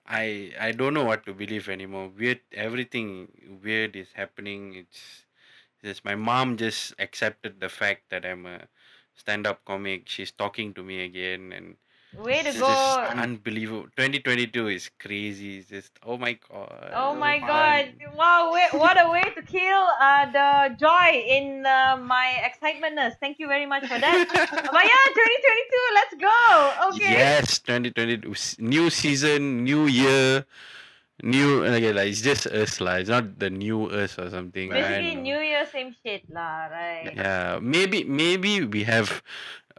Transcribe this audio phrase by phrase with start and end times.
[0.06, 2.10] I I don't know what to believe anymore.
[2.10, 4.76] Weird everything weird is happening.
[4.76, 5.26] It's
[5.84, 8.68] just my mom just accepted the fact that I'm a
[9.16, 10.10] stand up comic.
[10.10, 11.78] She's talking to me again and
[12.18, 12.68] Way to it's go.
[12.68, 13.88] just unbelievable.
[13.96, 15.58] 2022 is crazy.
[15.60, 16.92] It's just oh my god.
[16.94, 17.48] Oh my fun.
[17.48, 17.86] god.
[18.16, 23.16] Wow, wait, what a way to kill uh, the joy in uh, my excitementness.
[23.20, 24.28] Thank you very much for that.
[24.28, 26.40] but yeah, 2022, let's go.
[26.92, 27.14] Okay.
[27.16, 30.44] Yes, 2022 s- new season, new year,
[31.24, 33.00] new okay, like it's just us lah.
[33.00, 34.74] It's not the new us or something.
[34.74, 35.16] I Basically.
[35.16, 37.14] New Year, same shit lah, right?
[37.16, 39.24] Yeah, maybe maybe we have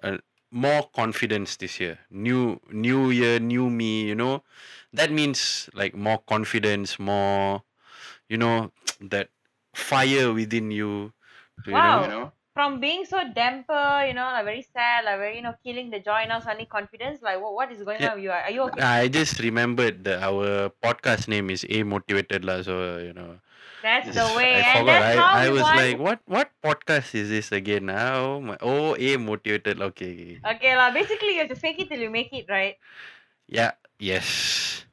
[0.03, 0.17] uh,
[0.53, 2.01] more confidence this year.
[2.11, 4.05] New new year, new me.
[4.07, 4.45] You know,
[4.93, 7.65] that means like more confidence, more,
[8.29, 9.31] you know, that
[9.75, 11.15] fire within you.
[11.65, 12.03] to, Wow.
[12.03, 12.33] you know.
[12.55, 15.99] From being so damper, you know, like very sad, like very, you know, killing the
[16.01, 17.23] joy, now suddenly confidence.
[17.23, 18.11] Like, what, what is going Yeah.
[18.11, 18.31] on with you?
[18.31, 18.83] Are you okay?
[18.83, 22.63] I just remembered that our podcast name is A Motivated lah.
[22.63, 23.41] So you know.
[23.83, 24.63] That's the way.
[24.63, 24.87] I and forgot.
[24.87, 25.77] that's I, how I was want.
[25.77, 27.91] like, what what podcast is this again?
[27.91, 29.83] Ah, Oh my oh A motivated.
[29.93, 30.39] Okay.
[30.41, 30.91] Okay, lah.
[30.95, 32.79] Basically, you have to fake it till you make it, right?
[33.49, 33.73] Yeah.
[33.99, 34.85] Yes.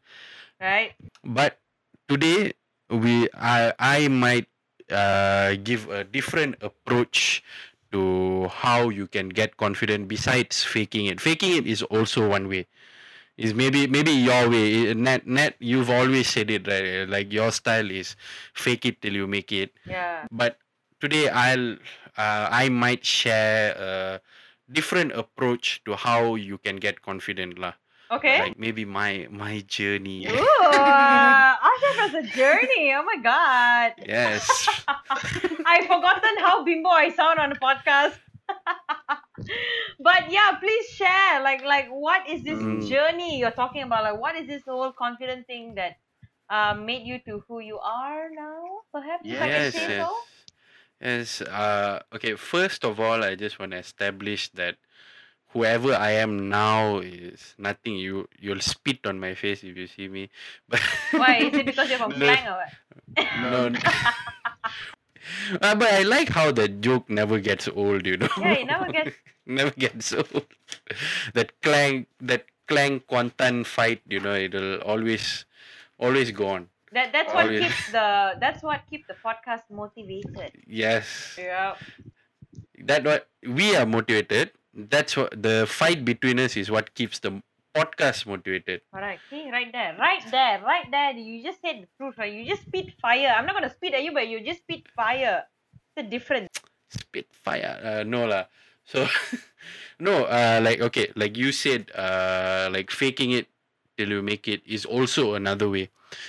[0.60, 0.94] Right?
[1.24, 1.60] But
[2.08, 2.54] today
[2.90, 4.48] we I I might
[4.90, 7.44] uh give a different approach
[7.92, 11.22] to how you can get confident besides faking it.
[11.22, 12.68] Faking it is also one way.
[13.40, 14.92] Is maybe maybe your way.
[14.94, 17.08] Net net you've always said it right.
[17.08, 18.16] Like your style is
[18.54, 19.72] fake it till you make it.
[19.88, 20.28] Yeah.
[20.30, 20.60] but
[21.00, 21.80] today I'll
[22.20, 24.20] uh, I might share a
[24.68, 27.80] different approach to how you can get confident lah.
[28.12, 28.42] Okay.
[28.42, 30.28] Like maybe my my journey.
[30.28, 32.92] Ooh, Ashraf has a journey.
[32.92, 33.94] Oh my god.
[34.04, 34.50] yes.
[35.66, 38.18] I've forgotten how bimbo I sound on a podcast.
[40.00, 41.42] but yeah, please share.
[41.42, 42.88] Like, like, what is this Mm.
[42.88, 44.04] journey you're talking about?
[44.04, 45.98] Like, what is this whole confident thing that
[46.50, 48.64] uh, made you to who you are now?
[48.94, 49.98] Perhaps if Yes, say yes.
[49.98, 50.14] so.
[51.02, 51.42] Yes.
[51.42, 54.78] Uh okay, first of all I just want to establish that
[55.50, 57.96] whoever I am now is nothing.
[57.98, 60.30] You you'll spit on my face if you see me.
[60.70, 60.82] But
[61.16, 61.38] Why?
[61.40, 62.18] Is it because you're from No.
[62.18, 62.74] Klang or what?
[63.34, 63.70] no.
[65.62, 68.30] Uh, but I like how the joke never gets old, you know.
[68.38, 69.16] Yeah, it never gets.
[69.46, 70.46] never gets old.
[71.34, 75.46] that Klang, that Klang Kuantan fight, you know, it'll always,
[75.98, 76.70] always go on.
[76.92, 77.62] That that's what Always.
[77.62, 80.54] keeps the that's what keep the podcast motivated.
[80.66, 81.76] Yes, Yeah.
[82.80, 84.52] that what we are motivated.
[84.74, 87.42] That's what the fight between us is what keeps the
[87.80, 88.82] podcast motivated.
[88.92, 89.22] Correct.
[89.30, 91.12] See, right there, right there, right there.
[91.16, 92.32] You just said the truth, right?
[92.32, 93.32] You just spit fire.
[93.32, 95.48] I'm not gonna spit at you, but you just spit fire.
[95.72, 96.52] It's a difference.
[96.92, 97.80] Spitfire.
[97.80, 98.52] Uh, no lah.
[98.84, 99.08] So,
[100.00, 100.28] no.
[100.28, 103.48] Uh, like okay, like you said, uh, like faking it
[103.96, 105.88] till you make it is also another way.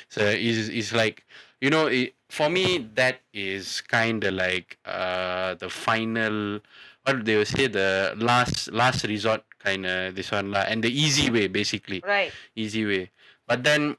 [0.08, 1.26] So is is like
[1.60, 6.60] you know it, for me that is kind of like uh the final
[7.04, 10.90] what they will say the last last resort kind of this one lah and the
[10.90, 12.32] easy way basically Right.
[12.56, 13.10] easy way.
[13.46, 13.96] But then,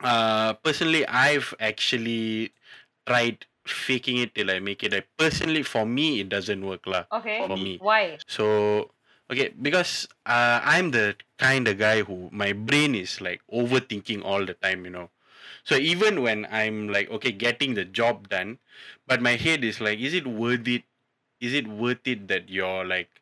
[0.00, 2.52] uh, personally, I've actually
[3.06, 4.92] tried faking it till I make it.
[4.92, 7.04] Like, personally, for me, it doesn't work lah.
[7.12, 7.44] Okay.
[7.44, 7.76] For me.
[7.80, 8.16] Why?
[8.26, 8.90] So,
[9.30, 14.44] okay, because uh, I'm the kind of guy who my brain is like overthinking all
[14.44, 15.10] the time, you know.
[15.64, 18.58] So even when I'm like okay getting the job done,
[19.06, 20.84] but my head is like, is it worth it?
[21.40, 23.19] Is it worth it that you're like,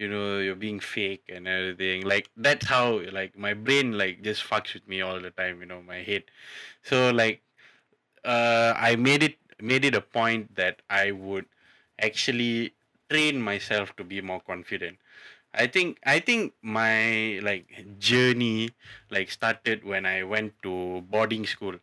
[0.00, 2.02] you know, you're being fake and everything?
[2.02, 5.66] Like that's how like my brain like just fucks with me all the time, you
[5.66, 6.24] know, my head.
[6.84, 7.42] So like,
[8.24, 11.46] uh, I made it made it a point that I would
[12.00, 12.74] actually
[13.10, 14.98] train myself to be more confident.
[15.54, 18.70] I think I think my like journey
[19.10, 21.76] like started when I went to boarding school.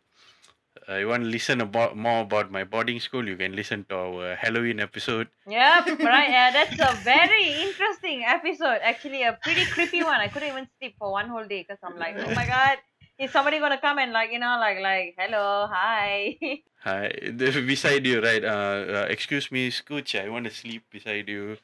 [0.88, 3.28] Uh, you want to listen about more about my boarding school?
[3.28, 5.28] You can listen to our Halloween episode.
[5.46, 6.30] Yeah, Right.
[6.30, 8.80] Yeah, that's a very interesting episode.
[8.82, 10.16] Actually, a pretty creepy one.
[10.20, 12.78] I couldn't even sleep for one whole day because I'm like, oh my god,
[13.18, 16.38] is somebody gonna come and like you know like like hello hi?
[16.84, 18.42] Hi, beside you, right?
[18.44, 20.14] Uh, uh, excuse me, Scooch.
[20.14, 21.58] I want to sleep beside you.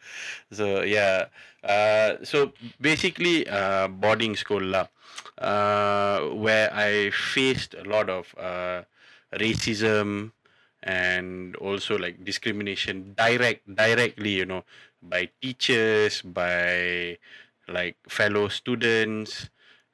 [0.50, 1.26] So yeah.
[1.62, 4.90] Uh, so basically, uh, boarding school lah.
[5.38, 8.82] Uh, where I faced a lot of uh,
[9.40, 10.32] racism
[10.82, 14.64] and also like discrimination direct directly you know
[15.02, 17.16] by teachers by
[17.68, 19.48] like fellow students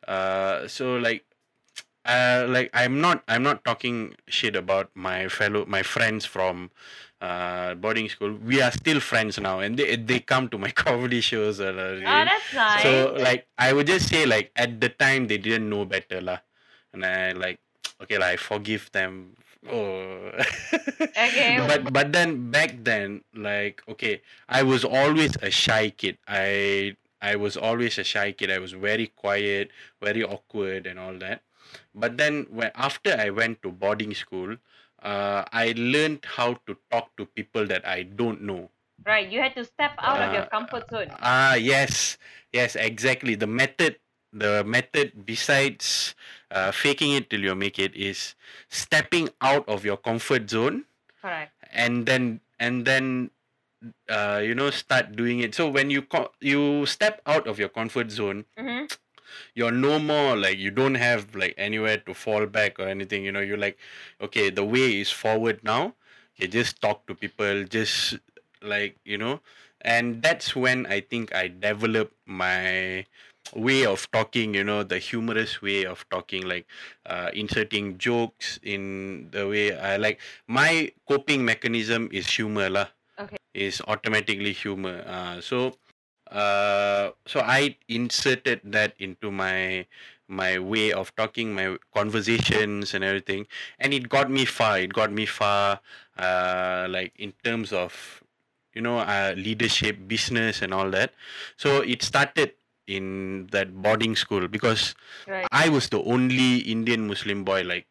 [0.08, 1.24] uh so like
[2.04, 6.70] uh, like I'm not I'm not talking shit about my fellow my friends from
[7.20, 8.32] uh, boarding school.
[8.32, 11.60] We are still friends now, and they they come to my comedy shows.
[11.60, 12.82] And, Oh, that's nice.
[12.82, 16.38] so like I would just say like at the time they didn't know better lah,
[16.92, 17.60] and I like
[18.02, 19.36] okay like I forgive them.
[19.68, 20.32] Oh.
[21.16, 21.60] Okay.
[21.66, 26.18] But but then back then like okay I was always a shy kid.
[26.28, 28.50] I I was always a shy kid.
[28.50, 29.70] I was very quiet,
[30.00, 31.42] very awkward, and all that.
[31.94, 34.56] But then when after I went to boarding school,
[35.02, 38.70] uh, I learned how to talk to people that I don't know.
[39.06, 39.28] right.
[39.28, 41.10] You had to step out of your Uh, comfort zone.
[41.20, 42.18] Ah, yes,
[42.52, 43.34] yes, exactly.
[43.34, 43.96] The method,
[44.32, 46.14] the method besides
[46.50, 48.34] uh, faking it till you make it is
[48.68, 50.84] stepping out of your comfort zone
[51.20, 51.52] Correct.
[51.72, 53.30] and then and then
[54.08, 55.54] uh, you know start doing it.
[55.54, 58.86] So when you co- you step out of your comfort zone, Mm-hmm.
[59.54, 63.24] you're no more like you don't have like anywhere to fall back or anything.
[63.24, 63.78] You know, you're like,
[64.20, 65.94] okay, the way is forward now.
[66.36, 68.18] You just talk to people, just
[68.62, 69.40] like you know,
[69.82, 73.06] and that's when I think I developed my
[73.54, 76.66] way of talking you know the humorous way of talking like
[77.06, 80.20] uh, inserting jokes in the way i like.
[80.46, 82.88] My coping mechanism is humor lah.
[83.18, 83.36] Okay.
[83.52, 85.04] is automatically humor.
[85.04, 85.76] Uh, so
[86.30, 89.84] uh, so i inserted that into my
[90.28, 93.46] my way of talking my conversations and everything.
[93.78, 94.78] And it got me far.
[94.78, 95.80] It got me far
[96.16, 98.22] uh, like in terms of
[98.74, 101.12] you know uh, leadership business and all that.
[101.56, 102.54] So it started
[102.90, 104.94] in that boarding school because
[105.26, 105.46] Right.
[105.52, 107.86] I was the only Indian Muslim boy like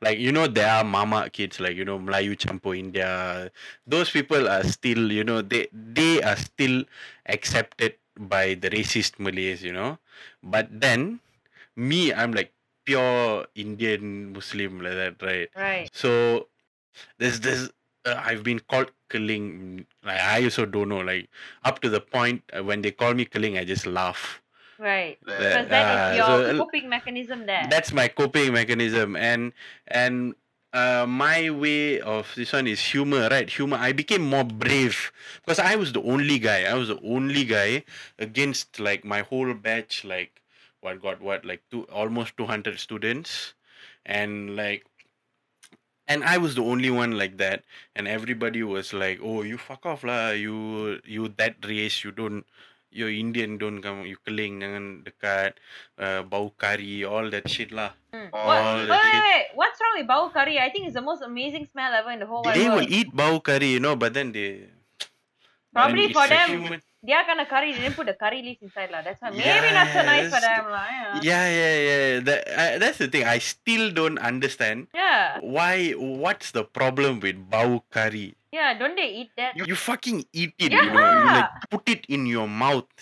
[0.00, 3.50] like you know there are mamak kids like you know Melayu Campur India
[3.86, 6.84] those people are still you know they they are still
[7.26, 9.98] accepted by the racist Malays you know
[10.42, 11.20] but then
[11.76, 12.52] me I'm like
[12.84, 15.88] pure Indian Muslim like that right Right.
[15.92, 16.48] so
[17.18, 17.70] there's this
[18.06, 21.28] uh, I've been called Keling like I also don't know like
[21.64, 24.42] up to the point uh, when they call me Keling I just laugh
[24.84, 25.16] Right.
[25.24, 27.66] Because that uh, is your so- coping mechanism there.
[27.70, 29.16] that's my coping mechanism.
[29.16, 29.52] And
[29.88, 30.34] and
[30.74, 33.48] uh, my way of this one is humor right?
[33.48, 33.78] Humor.
[33.80, 36.64] I became more brave because i was the only guy.
[36.64, 37.84] I was the only guy
[38.18, 40.42] against like my whole batch like
[40.82, 43.54] what got what like two almost 200 students.
[44.04, 44.84] And like
[46.06, 47.64] and i was the only one like that.
[47.96, 50.30] And everybody was like oh you fuck off lah.
[50.30, 52.04] You you that race.
[52.04, 52.44] You don't
[52.94, 55.58] you're indian don't come you keling jangan dekat
[55.98, 58.30] uh, bau kari all that shit lah Mm.
[58.30, 59.46] all What, wait, wait, wait.
[59.58, 60.54] What's wrong with bau curry?
[60.62, 62.54] I think it's the most amazing smell ever in the whole world.
[62.54, 64.70] they will eat bau kari you know but then they
[65.74, 68.94] Probably for them, human- are kind of curry, they didn't put the curry leaves inside
[68.94, 69.02] lah.
[69.02, 70.86] That's why maybe not so nice for them lah.
[70.88, 71.18] Yeah.
[71.20, 75.42] yeah yeah yeah that, uh, that's the thing i still don't understand Yeah.
[75.42, 78.70] why what's the problem with bau kari Yeah.
[78.80, 79.56] Don't they eat that?
[79.58, 81.66] you, you fucking eat it you know you like Yeah.
[81.74, 82.92] put it in your mouth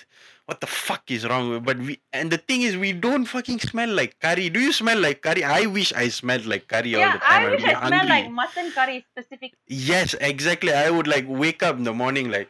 [0.46, 3.58] what the fuck is wrong with but we and the thing is we don't fucking
[3.64, 7.12] smell like curry do you smell like curry i wish i smelled like curry all
[7.12, 9.52] the time I wish I smell like mutton curry specific.
[9.68, 12.48] yes exactly i would like wake up in the morning like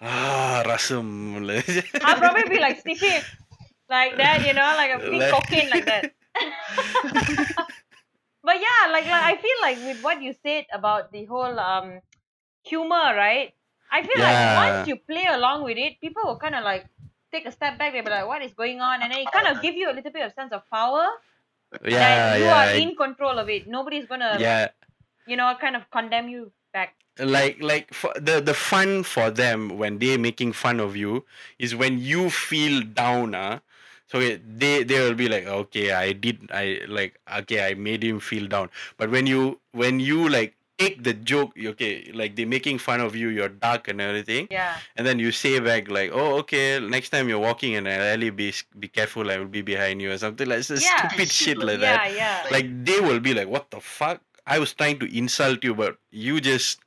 [0.00, 1.06] ah rasam
[2.08, 3.20] I'll probably be like sniffing
[3.90, 6.04] like that, you know, like a big Like- cocaine like that.
[8.42, 12.00] but yeah, like, like I feel like with what you said about the whole um
[12.64, 13.54] humor, right?
[13.92, 16.86] I feel like once you play along with it, people will kind of like
[17.32, 17.92] take a step back.
[17.92, 19.94] They'll be like, "What is going on?" And then it kind of give you a
[19.94, 21.06] little bit of sense of power
[21.84, 23.66] yeah that you yeah are in control of it.
[23.68, 24.68] Nobody's gonna, yeah
[25.26, 26.94] you know, kind of condemn you back.
[27.18, 31.24] like like for the the fun for them when they're making fun of you
[31.58, 33.60] is when you feel down ah
[34.10, 38.02] so it- they they will be like okay i did i like okay i made
[38.02, 38.68] him feel down
[38.98, 43.16] but when you when you like take the joke okay like they're making fun of
[43.16, 44.76] you you're dark and everything Yeah.
[44.96, 48.30] and then you say back like oh okay next time you're walking in an alley
[48.30, 51.08] be be careful i will be behind you or something like some Yeah.
[51.08, 52.42] stupid shit like yeah, that yeah.
[52.44, 55.74] yeah like they will be like what the fuck i was trying to insult you
[55.74, 56.80] but you just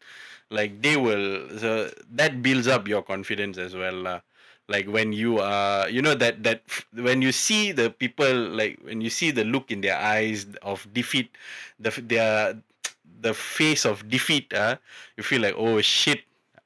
[0.50, 4.20] like they will so that builds up your confidence as well lah.
[4.70, 6.60] like when you are you know that that
[7.08, 10.84] when you see the people like when you see the look in their eyes of
[10.92, 11.32] defeat
[11.80, 12.56] the their
[13.22, 14.76] the face of defeat uh,
[15.18, 16.22] you feel like oh shit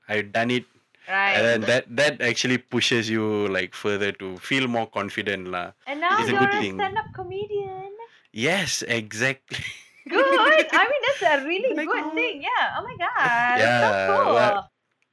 [0.10, 0.66] i've done it
[1.08, 1.36] right.
[1.40, 5.72] and then that that actually pushes you like further to feel more confident lah.
[5.88, 6.76] And now It's a you're good a thing.
[6.76, 7.92] stand-up comedian.
[8.32, 9.64] yes exactly
[10.10, 10.18] Good.
[10.18, 12.16] I mean, that's a really Like, good oh.
[12.18, 12.42] thing.
[12.42, 12.74] Yeah.
[12.74, 13.56] Oh my god.
[13.62, 14.34] Yeah, So cool.
[14.34, 14.58] well,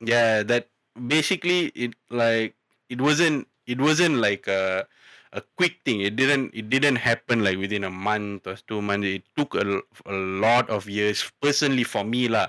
[0.00, 2.56] yeah that basically it like
[2.88, 4.88] it wasn't it wasn't like a
[5.32, 6.00] a quick thing.
[6.00, 9.06] It didn't it didn't happen like within a month or two months.
[9.06, 11.30] It took a, a lot of years.
[11.40, 12.48] Personally, for me lah,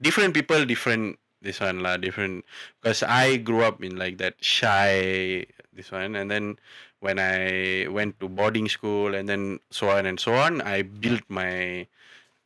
[0.00, 2.44] different people, different this one lah, different.
[2.80, 6.58] Because I grew up in like that shy this one, and then
[7.00, 11.22] when I went to boarding school and then so on and so on, I built
[11.28, 11.86] my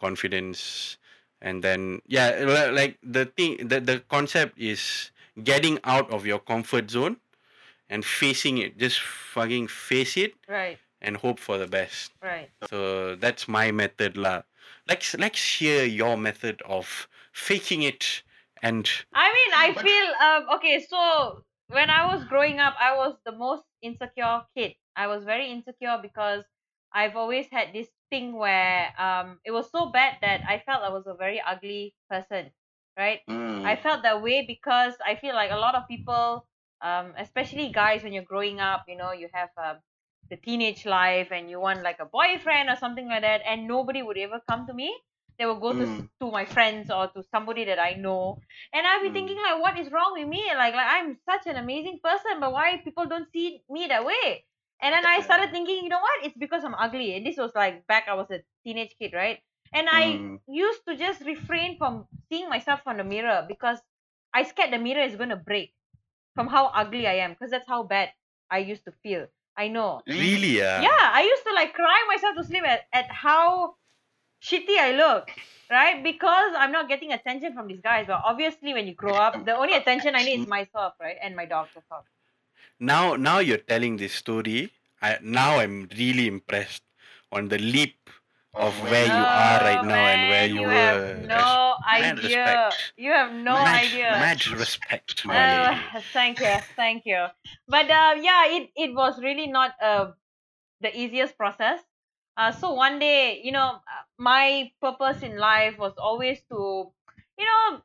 [0.00, 0.96] confidence
[1.40, 2.32] and then yeah
[2.72, 5.10] like the thing the, the concept is
[5.44, 7.16] getting out of your comfort zone
[7.88, 10.78] and facing it just fucking face it Right.
[11.00, 12.50] and hope for the best Right.
[12.68, 14.42] so that's my method lah
[14.88, 18.22] let's let's hear your method of faking it
[18.62, 20.80] and I mean, I But- feel um okay.
[20.80, 24.74] So when I was growing up, I was the most insecure kid.
[24.96, 26.44] I was very insecure because
[26.92, 30.88] I've always had this thing where um it was so bad that I felt I
[30.90, 32.50] was a very ugly person,
[32.96, 33.20] right?
[33.28, 33.64] Mm.
[33.66, 36.46] I felt that way because I feel like a lot of people,
[36.82, 39.76] um, especially guys, when you're growing up, you know, you have um,
[40.30, 44.02] the teenage life and you want like a boyfriend or something like that, and nobody
[44.02, 44.94] would ever come to me.
[45.38, 46.08] They will go to Mm.
[46.20, 48.38] to my friends or to somebody that I know,
[48.72, 49.12] and I'll be Mm.
[49.12, 50.42] thinking like, what is wrong with me?
[50.54, 54.44] Like, like I'm such an amazing person, but why people don't see me that way?
[54.82, 56.24] And then I started thinking, you know what?
[56.24, 57.14] It's because I'm ugly.
[57.16, 59.40] And this was like back I was a teenage kid, right?
[59.72, 60.40] And I Mm.
[60.48, 63.78] used to just refrain from seeing myself on the mirror because
[64.34, 65.74] I scared the mirror is going to break
[66.36, 68.10] from how ugly I am because that's how bad
[68.48, 69.26] I used to feel.
[69.56, 70.02] I know.
[70.06, 73.74] really uh, Yeah, I used to like cry myself to sleep at, at how
[74.44, 75.30] shitty I look,
[75.70, 76.02] right?
[76.04, 78.04] Because I'm not getting attention from these guys.
[78.06, 81.16] But obviously, when you grow up, the only attention I need is myself, right?
[81.22, 82.04] And my dog, all.
[82.78, 86.82] now now you're telling this story I, now i'm really impressed
[87.32, 88.05] on the leap
[88.56, 92.22] of where you are right now and where you, you were have no Mad idea.
[92.22, 92.92] respect.
[92.96, 94.10] You have no mad, idea.
[94.10, 95.84] mad respect my Uh, lady.
[96.12, 97.26] thank you, thank you.
[97.68, 100.12] But uh, yeah, it it was really not uh,
[100.80, 101.80] the easiest process.
[102.36, 106.92] Uh, so one day, you know, uh, my purpose in life was always to,
[107.38, 107.82] you know,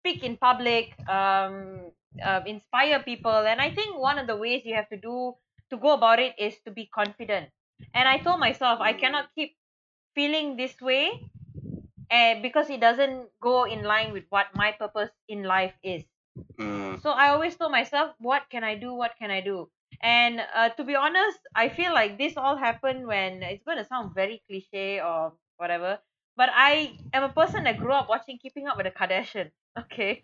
[0.00, 1.92] speak in public, um,
[2.22, 5.34] uh, inspire people, and I think one of the ways you have to do
[5.70, 7.50] to go about it is to be confident.
[7.94, 9.56] And I told myself I cannot keep
[10.14, 11.28] feeling this way,
[12.10, 16.04] uh, because it doesn't go in line with what my purpose in life is.
[16.58, 17.02] Mm.
[17.02, 18.94] So I always told myself, what can I do?
[18.94, 19.68] What can I do?
[20.02, 23.84] And uh, to be honest, I feel like this all happened when it's going to
[23.84, 25.98] sound very cliche or whatever.
[26.36, 29.50] But I am a person that grew up watching Keeping Up with the Kardashians.
[29.76, 30.22] Okay.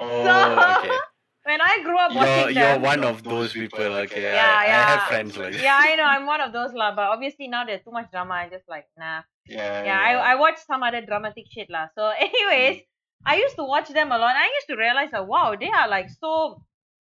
[0.00, 0.96] oh okay
[1.44, 2.82] When I grew up you're, watching you're them.
[2.82, 6.04] one of those people okay Yeah, I, I have friends like yeah, I know.
[6.04, 6.94] I'm one of those lah.
[6.96, 8.34] But obviously now there's too much drama.
[8.34, 9.22] I'm just like nah.
[9.46, 9.84] Yeah.
[9.84, 11.88] yeah, I, I watched some other dramatic shit lah.
[11.94, 12.80] So, anyways,
[13.26, 14.30] I used to watch them a lot.
[14.32, 16.64] And I used to realize that wow, they are like so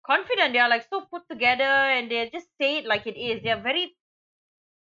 [0.05, 0.53] confident.
[0.53, 3.43] They are like so put together, and they just say it like it is.
[3.43, 3.97] They are very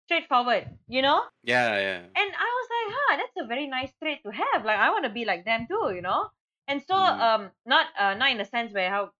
[0.04, 1.20] straightforward, you know.
[1.42, 4.64] yeah yeah And I was like, huh, that's a very nice trait to have.
[4.64, 6.28] Like I want to be like them too, you know.
[6.68, 7.20] And so, Mm.
[7.20, 9.10] um, not uh, not in the sense where how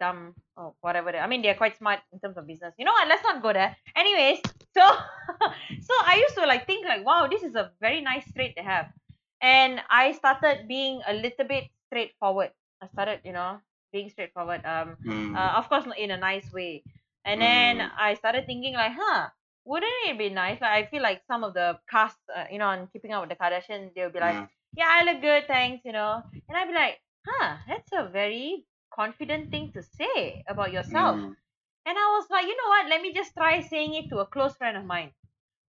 [0.00, 1.10] dumb or whatever.
[1.14, 2.74] I mean, they're quite smart in terms of business.
[2.78, 3.06] You know what?
[3.08, 3.76] Let's not go there.
[3.94, 4.40] Anyways,
[4.76, 4.82] so
[5.80, 8.62] so I used to like think like, wow, this is a very nice trait to
[8.62, 8.86] have.
[9.42, 12.50] And I started being a little bit straightforward.
[12.82, 13.58] I started, you know,
[13.92, 14.64] being straightforward.
[14.64, 15.36] Um, Mm.
[15.36, 16.82] uh, of course, not in a nice way.
[17.24, 17.90] And then Mm.
[17.98, 19.28] I started thinking like, huh,
[19.64, 20.60] wouldn't it be nice?
[20.60, 23.30] Like I feel like some of the cast, uh, you know, on Keeping Up with
[23.30, 24.48] the Kardashians, they'll be like, Mm.
[24.76, 26.22] yeah, I look good, thanks, you know.
[26.48, 31.16] And I'd be like, huh, that's a very confident thing to say about yourself.
[31.16, 31.34] Mm.
[31.86, 32.88] And I was like, you know what?
[32.88, 35.10] Let me just try saying it to a close friend of mine.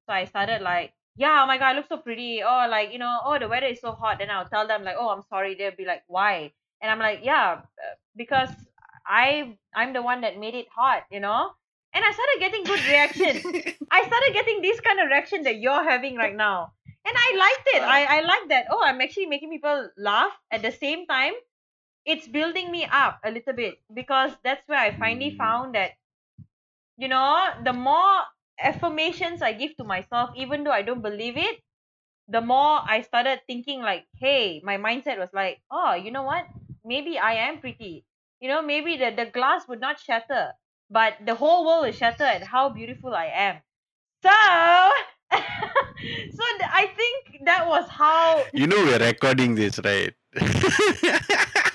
[0.08, 2.42] So I started like, yeah, oh my god, I look so pretty.
[2.44, 4.20] Oh, like you know, oh the weather is so hot.
[4.20, 5.56] Then I'll tell them like, oh, I'm sorry.
[5.56, 6.52] They'll be like, why?
[6.82, 8.50] And I'm like, yeah, uh, because
[9.06, 11.52] I I'm the one that made it hot, you know.
[11.94, 13.76] And I started getting good reaction.
[13.92, 16.72] I started getting this kind of reaction that you're having right now.
[17.04, 17.82] And I liked it.
[17.82, 18.68] I, I like that.
[18.72, 21.34] Oh, I'm actually making people laugh at the same time.
[22.06, 25.38] It's building me up a little bit because that's where I finally Mm.
[25.38, 25.92] found that,
[26.98, 28.22] you know, the more
[28.60, 31.60] affirmations I give to myself, even though I don't believe it,
[32.28, 36.48] the more I started thinking like, hey, my mindset was like, oh, you know what?
[36.86, 38.06] Maybe I am pretty.
[38.40, 40.54] You know, maybe the, the glass would not shatter,
[40.90, 43.58] but the whole world will shatter at how beautiful I am.
[44.24, 44.30] So,
[45.38, 46.44] so
[46.74, 50.14] I think that was how you know we're recording this right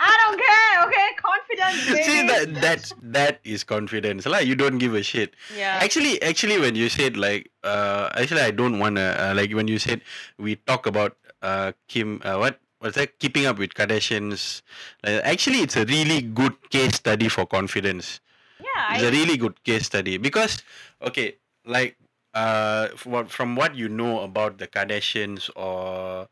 [0.00, 0.72] I don't care.
[0.88, 1.84] Okay, confidence.
[1.92, 2.02] Baby.
[2.02, 5.78] see that that's that is confidence like you don't give a shit yeah.
[5.80, 9.68] actually actually when you said like uh actually i don't want to uh, like when
[9.68, 10.00] you said
[10.38, 14.62] we talk about uh kim uh, what what's that keeping up with kardashians
[15.04, 18.20] like, actually it's a really good case study for confidence
[18.60, 20.62] Yeah, it's a I, really good case study because
[21.00, 21.96] okay like
[22.34, 26.28] uh from what you know about the kardashians or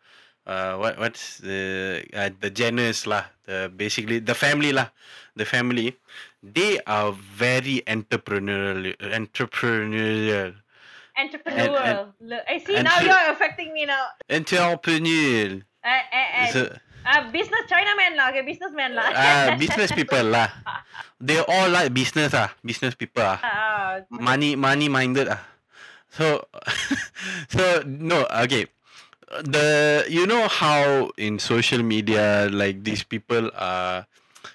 [0.47, 4.93] uh what what's the uh, the jenners lah the basically the family lah.
[5.33, 5.97] The family.
[6.45, 10.61] They are very entrepreneurial entrepreneurial.
[11.17, 12.13] Entrepreneurial.
[12.21, 14.13] Look, I see and now you're affecting me now.
[14.29, 15.65] entrepreneurial.
[15.83, 16.61] Uh, uh, uh, so,
[17.07, 19.09] uh, business Chinaman lah, okay, businessman lah.
[19.09, 20.53] uh, business people lah.
[21.19, 23.39] They all like business ah business people ah.
[23.43, 25.43] Ah, money money minded ah.
[26.13, 26.45] So
[27.55, 28.71] so no okay
[29.45, 34.07] the you know how in social media like these people are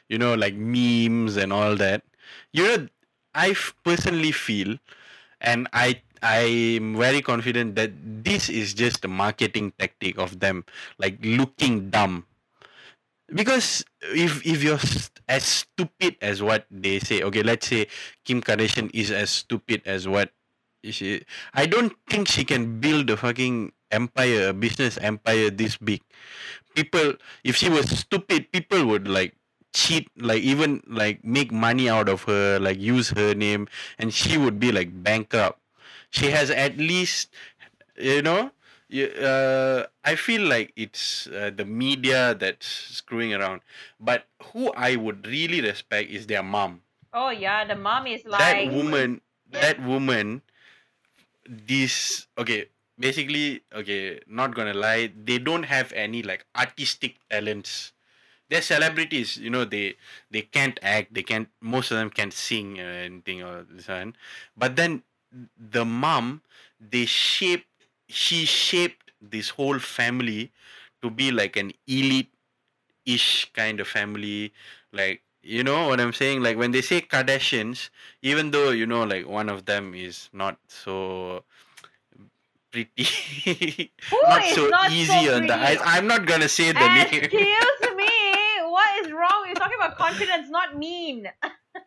[0.10, 2.04] you know like memes and all that?
[2.52, 2.88] You know
[3.36, 4.78] i personally feel
[5.42, 7.92] and i i'm very confident that
[8.24, 10.64] this is just a marketing tactic of them
[11.00, 12.26] like looking dumb.
[13.34, 14.80] Because if if you're
[15.28, 17.88] as stupid as what they say okay let's say
[18.26, 20.30] kim kardashian is as stupid as what
[20.84, 21.24] she
[21.56, 26.02] i don't think she can build a fucking empire a business empire this big.
[26.76, 29.36] People if she was stupid people would like
[29.74, 33.68] cheat like even like make money out of her like use her name
[34.00, 35.60] and she would be like bankrupt.
[36.10, 37.30] She has at least
[37.98, 38.52] you know
[38.90, 43.62] you, uh, i feel like it's uh, the media that's screwing around.
[44.00, 46.82] But who i would really respect is their mom.
[47.14, 49.22] Oh yeah, the mom is like that woman
[49.52, 49.62] Yeah.
[49.62, 50.42] that woman
[51.48, 52.68] this okay
[53.06, 57.92] basically okay not gonna lie they don't have any like artistic talents.
[58.50, 59.96] They're celebrities you know they
[60.32, 64.16] they can't act they can't most of them can't sing or anything or one
[64.56, 65.04] but then
[65.58, 66.42] the mom
[66.80, 67.68] they shaped
[68.08, 70.52] she shaped this whole family
[71.02, 72.30] to be like an elite
[73.06, 74.54] ish kind of family
[74.92, 76.42] like you know what i'm saying?
[76.42, 77.90] Like when they say kardashians
[78.22, 81.44] even though you know like one of them is not so
[82.74, 83.94] pretty.
[84.12, 85.78] Not so not so easy on the eyes.
[85.86, 87.24] I'm not gonna say the name.
[87.24, 88.10] Excuse me,
[88.66, 89.46] what is wrong?
[89.46, 91.30] You're talking about confidence, not mean.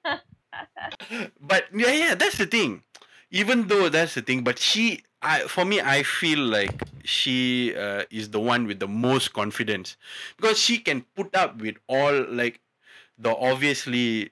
[1.41, 2.83] but yeah yeah that's the thing.
[3.31, 8.05] Even though that's the thing but she I, for me i feel like she uh,
[8.11, 9.97] is the one with the most confidence.
[10.37, 12.61] Because she can put up with all like
[13.19, 14.31] the obviously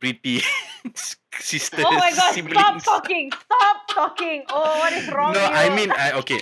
[0.00, 0.42] pretty
[1.38, 3.32] sisters Oh my god, stop talking!
[3.32, 4.44] Stop talking!
[4.50, 6.40] Oh, what is wrong no i mean I, okay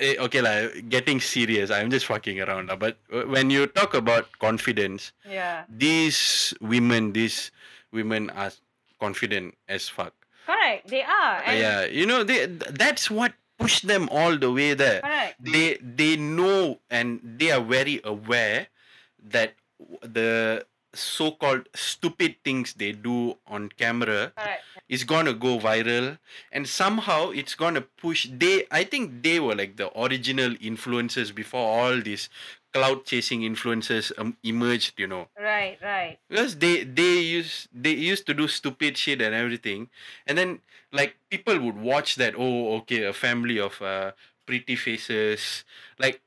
[0.00, 4.24] Eh, okay lah getting serious i'm just fucking around but uh, when you talk about
[4.40, 7.52] confidence yeah, these women these
[7.92, 8.50] women are
[8.96, 10.16] confident as fuck
[10.48, 10.88] correct.
[10.88, 11.44] They are.
[11.44, 15.36] And yeah you know they that's what pushed them all the way there Correct.
[15.38, 18.72] they they know and they are very aware
[19.20, 19.54] that
[20.00, 24.62] the so-called stupid things they do on camera Correct.
[24.88, 26.18] is gonna go viral
[26.52, 31.66] and somehow it's gonna push they i think they were like the original influencers before
[31.66, 32.28] all these
[32.74, 35.78] cloud chasing influencers um, emerged you know Right.
[35.82, 36.18] Right.
[36.28, 39.88] because they they used they used to do stupid shit and everything
[40.26, 40.60] and then
[40.92, 44.12] like people would watch that oh okay a family of uh,
[44.46, 45.64] pretty faces
[45.98, 46.20] like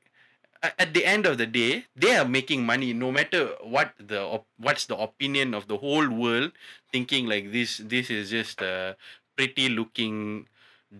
[0.78, 4.46] at the end of the day they are making money no matter what the op-
[4.58, 6.52] what's the opinion of the whole world
[6.92, 8.96] thinking like this this is just a
[9.36, 10.46] pretty looking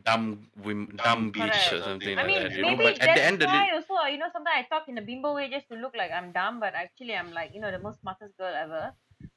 [0.05, 3.07] dumb wim- dumb bitch or something I like mean, that you know maybe but at
[3.07, 5.03] that's the end of the why day also, you know, sometimes I talk in a
[5.03, 7.79] bimbo way just to look like I'm dumb, but actually I'm like, you know, the
[7.79, 8.93] most smartest girl ever.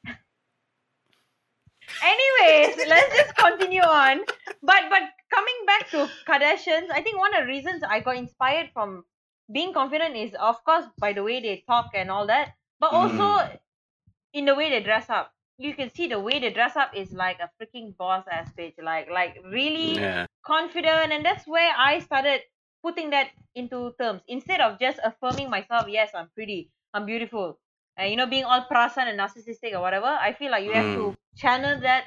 [2.04, 4.20] Anyways, let's just continue on.
[4.62, 8.70] But but coming back to Kardashians, I think one of the reasons I got inspired
[8.74, 9.06] from
[9.51, 13.45] being confident is of course by the way they talk and all that, but also
[13.45, 13.55] hmm.
[14.33, 15.33] in the way they dress up.
[15.57, 18.75] You can see the way they dress up is like a freaking boss ass bitch.
[18.81, 22.41] Like like really yeah confident and that's where i started
[22.81, 27.59] putting that into terms instead of just affirming myself yes i'm pretty i'm beautiful
[27.97, 30.95] and you know being all prasan and narcissistic or whatever i feel like you have
[30.95, 31.13] to hmm.
[31.35, 32.05] channel that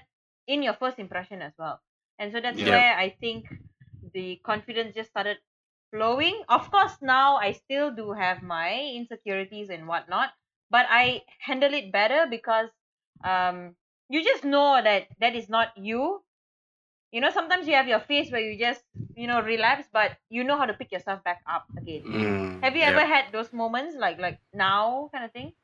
[0.49, 1.81] in your first impression as well
[2.19, 2.71] and so that's Yeah.
[2.71, 3.47] where i think
[4.13, 5.37] the confidence just started
[5.93, 6.43] flowing.
[6.49, 10.33] Of course now i still do have my insecurities and whatnot
[10.71, 12.71] but i handle it better because
[13.25, 13.77] um
[14.09, 16.25] you just know that that is not you.
[17.13, 18.85] You know sometimes you have your face where you just
[19.17, 22.07] you know relapse but you know how to pick yourself back up again.
[22.07, 22.85] Mm, have you yeah.
[22.85, 25.55] ever had those moments like like now kind of thing?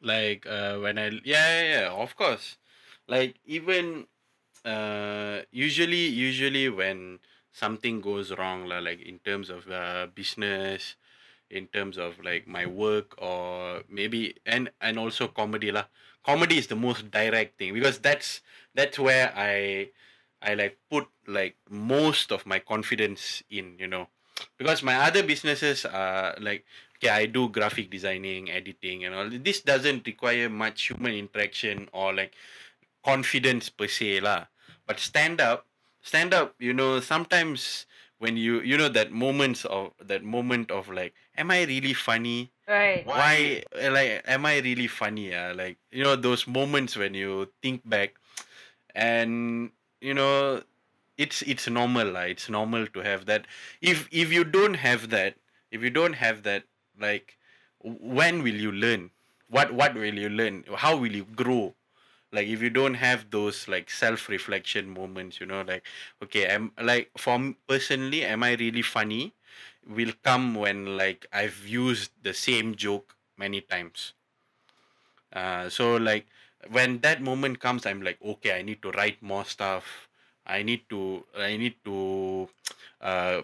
[0.00, 2.58] Like uh when i yeah yeah, yeah of course.
[3.06, 4.06] Like even
[4.64, 7.20] uh usually usually when
[7.52, 10.96] something goes wrong lah, like in terms of uh business
[11.52, 15.84] in terms of like my work or maybe and and also comedy lah
[16.24, 18.40] comedy is the most direct thing because that's
[18.74, 19.90] that's where I
[20.42, 24.08] I like put like most of my confidence in, you know.
[24.58, 26.64] Because my other businesses are like
[26.98, 29.28] okay, I do graphic designing, editing and all.
[29.30, 32.34] This doesn't require much human interaction or like
[33.04, 34.46] confidence per se lah.
[34.86, 35.66] But stand up,
[36.02, 37.86] stand up, you know, sometimes
[38.18, 42.52] when you you know that moments of that moment of like, am I really funny?
[42.68, 43.04] Right.
[43.04, 45.52] why uh, like am i really funny uh?
[45.54, 48.14] like you know those moments when you think back
[48.94, 50.62] and you know
[51.18, 52.22] it's it's normal lah.
[52.22, 53.46] it's normal to have that
[53.80, 55.34] if if you don't have that
[55.70, 56.64] if you don't have that
[56.98, 57.36] like
[57.82, 59.10] when will you learn
[59.48, 61.74] what what will you learn how will you grow
[62.32, 65.84] like if you don't have those like self reflection moments you know like
[66.22, 69.34] okay am like for m- personally am i really funny?
[69.86, 74.14] Will come when like i've used the same joke many times.
[75.32, 76.26] Uh so like
[76.68, 80.08] when that moment comes i'm like okay i need to write more stuff.
[80.46, 82.48] I need to i need to
[83.00, 83.42] uh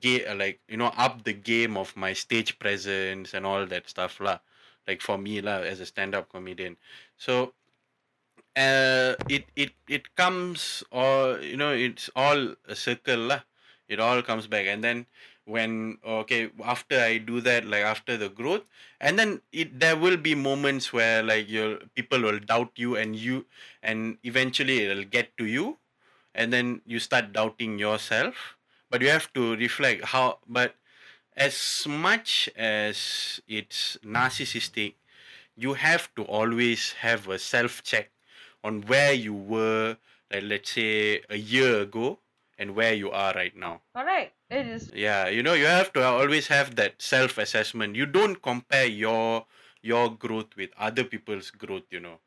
[0.00, 4.20] get like you know up the game of my stage presence and all that stuff
[4.20, 4.38] lah.
[4.88, 6.76] Like for me lah as a stand-up comedian.
[7.16, 7.54] So
[8.56, 13.40] uh it it it comes or you know it's all a circle lah.
[13.88, 14.66] It all comes back.
[14.66, 15.06] And then
[15.44, 18.62] when okay after i do that like after the growth
[19.00, 23.16] and then it there will be moments where like your people will doubt you and
[23.16, 23.46] you
[23.82, 25.78] and eventually it'll get to you.
[26.34, 28.56] And then you start doubting yourself.
[28.90, 30.76] But you have to reflect how but
[31.36, 34.94] as much as it's narcissistic
[35.56, 38.10] you have to always have a self check
[38.64, 39.96] on where you were
[40.32, 42.18] like let's say a year ago
[42.58, 43.80] and where you are right now.
[43.94, 44.34] Correct.
[44.50, 44.90] It is.
[44.92, 49.46] yeah you know you have to always have that self assessment you don't compare your
[49.80, 52.18] your growth with other people's growth you know.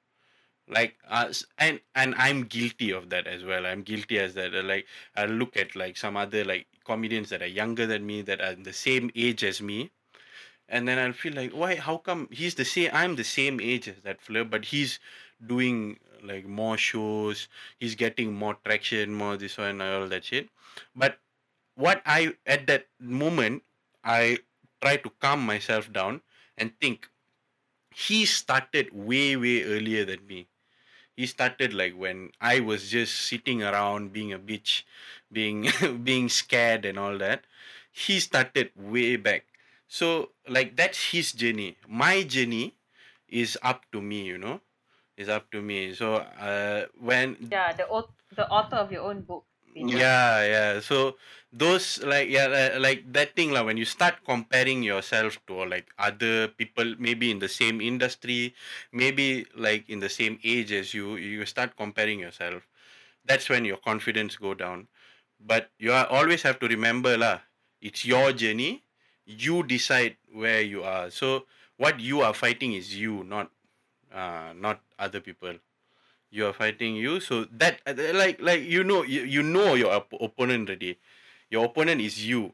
[0.70, 3.66] Like us and and i'm guilty of that as well.
[3.66, 4.56] I'm guilty as that.
[4.56, 8.22] Uh, like i look at like some other like comedians that are younger than me
[8.22, 9.92] that are the same age as me.
[10.70, 13.88] And then i'll feel like why how come he's the same i'm the same age
[13.90, 15.00] as that fella but he's
[15.46, 17.48] doing like more shows
[17.80, 20.50] he's getting more traction more this one and all that shit.
[20.96, 21.20] But
[21.76, 23.64] what i at that moment
[24.04, 24.38] i
[24.82, 26.22] try to calm myself down
[26.58, 27.10] and think
[27.94, 30.48] he started way way earlier than me.
[31.16, 34.84] He started like when i was just sitting around being a bitch
[35.32, 35.70] being
[36.04, 37.46] being scared and all that
[37.92, 39.46] he started way back.
[39.88, 41.78] So like that's his journey.
[41.88, 42.76] My journey
[43.28, 44.62] is up to me you know
[45.18, 45.94] is up to me.
[45.94, 47.86] So uh when Yeah, the
[48.36, 49.46] the author of your own book.
[49.76, 50.72] Yeah yeah.
[50.80, 51.18] So
[51.52, 56.48] those like yeah like that thing like when you start comparing yourself to like other
[56.48, 58.54] people maybe in the same industry
[58.92, 62.68] maybe like in the same age as you you start comparing yourself
[63.26, 64.88] that's when your confidence go down.
[65.40, 67.42] But you are always have to remember lah
[67.82, 68.84] it's your journey
[69.26, 71.10] you decide where you are.
[71.10, 71.46] So
[71.78, 73.52] what you are fighting is you not
[74.14, 75.56] uh not other people
[76.32, 79.92] you are fighting you so that uh, like like you know you, you know your
[79.94, 81.00] op- opponent already
[81.50, 82.54] your opponent is you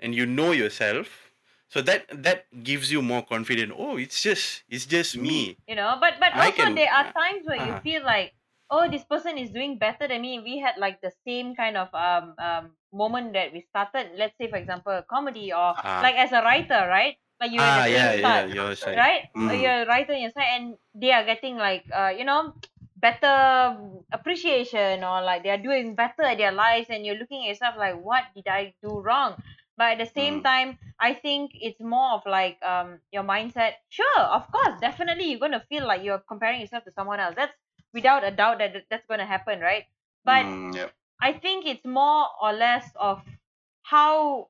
[0.00, 1.32] and you know yourself
[1.68, 5.96] so that that gives you more confidence oh it's just it's just me You know,
[6.00, 7.80] but but I also can- there are times where you uh-huh.
[7.82, 8.34] feel like,
[8.70, 10.38] oh, this person is doing better than me.
[10.40, 14.12] We had like the same kind of um um moment that we started.
[14.14, 16.00] Let's say, for example, comedy or Ah.
[16.00, 17.16] like as a writer, right?
[17.40, 19.28] Like ah had the yeah yeah start, your side right?
[19.36, 19.60] Mm.
[19.60, 22.54] You're right on your side, and they are getting like uh you know
[22.96, 23.76] better
[24.12, 27.74] appreciation or like they are doing better at their lives, and you're looking at yourself
[27.76, 29.36] like, what did I do wrong?
[29.76, 30.42] But at the same Mm.
[30.42, 33.74] time, I think it's more of like um your mindset.
[33.88, 37.34] Sure, of course, definitely you're gonna feel like you're comparing yourself to someone else.
[37.36, 37.54] That's
[37.92, 39.84] without a doubt that that- that's gonna happen, right?
[40.24, 40.92] But Mm, yep.
[41.20, 43.22] I think it's more or less of
[43.82, 44.48] how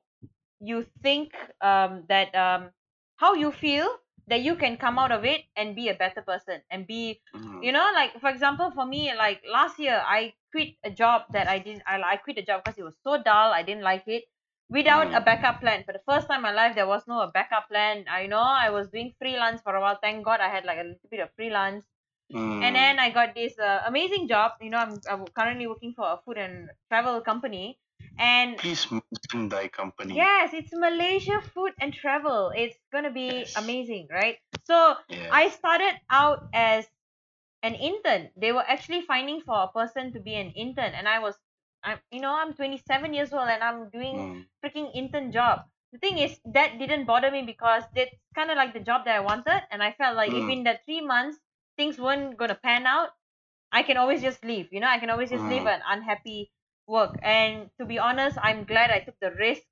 [0.59, 2.71] you think um that um
[3.17, 3.87] how you feel
[4.27, 7.61] that you can come out of it and be a better person and be Mm,
[7.61, 11.47] you know like for example for me like last year i quit a job that
[11.47, 14.07] i didn't i, I quit a job because it was so dull i didn't like
[14.07, 14.25] it
[14.69, 15.23] without a Mm.
[15.23, 15.83] backup plan.
[15.85, 18.05] For the first time in my life there was no a backup plan.
[18.09, 19.97] I know i was doing freelance for a while.
[20.01, 21.85] Thank god i had like a little bit of freelance.
[22.33, 24.53] Mm, and then i got this uh, amazing job.
[24.61, 27.79] You know i'm, I'm currently working for a food and travel company
[28.19, 30.13] and please mention thy company.
[30.15, 33.55] yes it's malaysia food and travel it's gonna be Yes.
[33.55, 35.29] amazing right so Yeah.
[35.31, 36.87] I started out as
[37.63, 38.29] an intern.
[38.37, 41.35] They were actually finding for a person to be an intern, and I was,
[41.83, 45.61] I'm, you know, I'm 27 years old and I'm doing Mm, freaking intern job.
[45.93, 49.15] The thing is, that didn't bother me because that's kind of like the job that
[49.15, 50.51] I wanted, and I felt like if Mm.
[50.57, 51.39] in that three months
[51.77, 53.09] things weren't gonna pan out,
[53.71, 54.73] I can always just leave.
[54.73, 56.51] You know, I can always just leave an unhappy
[56.87, 57.17] work.
[57.21, 59.63] And to be honest, I'm glad I took the risk.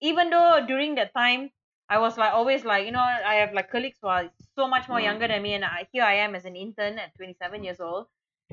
[0.00, 1.50] Even though during that time
[1.88, 4.88] I was like always like, you know, I have like colleagues who are so much
[4.88, 5.04] more Mm.
[5.04, 8.06] younger than me and I, here I am as an intern at 27 years old.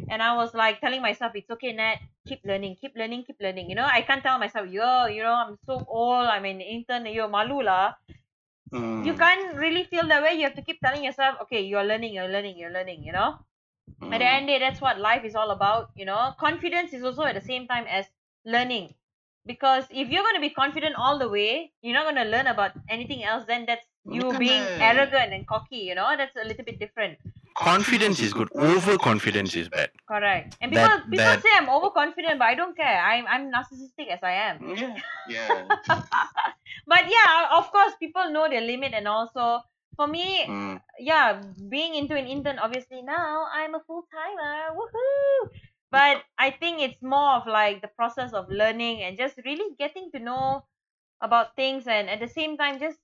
[0.09, 3.69] And I was like telling myself, it's okay, Nat, keep learning, keep learning, keep learning.
[3.69, 7.05] You know, I can't tell myself, yo, you know, I'm so old, I'm an intern,
[7.07, 7.93] yo, malu lah.
[8.73, 9.05] Mm.
[9.05, 10.33] You can't really feel that way.
[10.35, 13.39] You have to keep telling yourself, okay, you're learning, you're learning, you're learning, you know?
[14.01, 14.33] At the mm.
[14.33, 16.33] end of the day, that's what life is all about, you know.
[16.39, 18.05] Confidence is also at the same time as
[18.45, 18.93] learning.
[19.45, 22.47] Because if you're going to be confident all the way, you're not going to learn
[22.47, 26.13] about anything else, then that's you being arrogant and cocky, you know.
[26.15, 27.17] That's a little bit different.
[27.57, 28.49] Confidence is good.
[28.55, 29.89] Overconfidence is bad.
[30.07, 30.57] Correct.
[30.61, 33.01] And people That- people that- say I'm overconfident, but I don't care.
[33.03, 34.75] I'm I'm narcissistic as I am.
[34.75, 34.95] Yeah.
[35.27, 35.65] Yeah.
[36.87, 39.61] But yeah, of course, people know their limit, and also
[39.95, 40.81] for me, Mm.
[40.99, 44.75] yeah, being into an intern, obviously now I'm a full timer.
[44.75, 45.49] Woohoo!
[45.91, 50.11] But I think it's more of like the process of learning and just really getting
[50.11, 50.67] to know
[51.21, 52.99] about things, and at the same time, just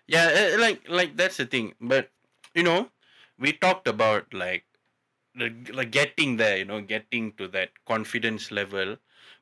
[0.07, 1.75] Yeah, eh, like like that's the thing.
[1.79, 2.11] But
[2.55, 2.91] you know,
[3.37, 4.65] we talked about like
[5.35, 6.57] the like getting there.
[6.57, 8.97] You know, getting to that confidence level.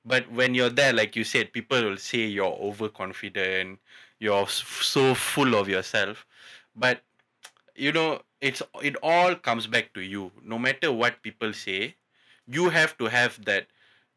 [0.06, 3.80] But when you're there, like you said, people will say you're overconfident.
[4.20, 6.26] You're so full of yourself.
[6.76, 7.02] But
[7.76, 10.32] you know, it's it all comes back to you.
[10.44, 11.96] No matter what people say,
[12.48, 13.68] you have to have that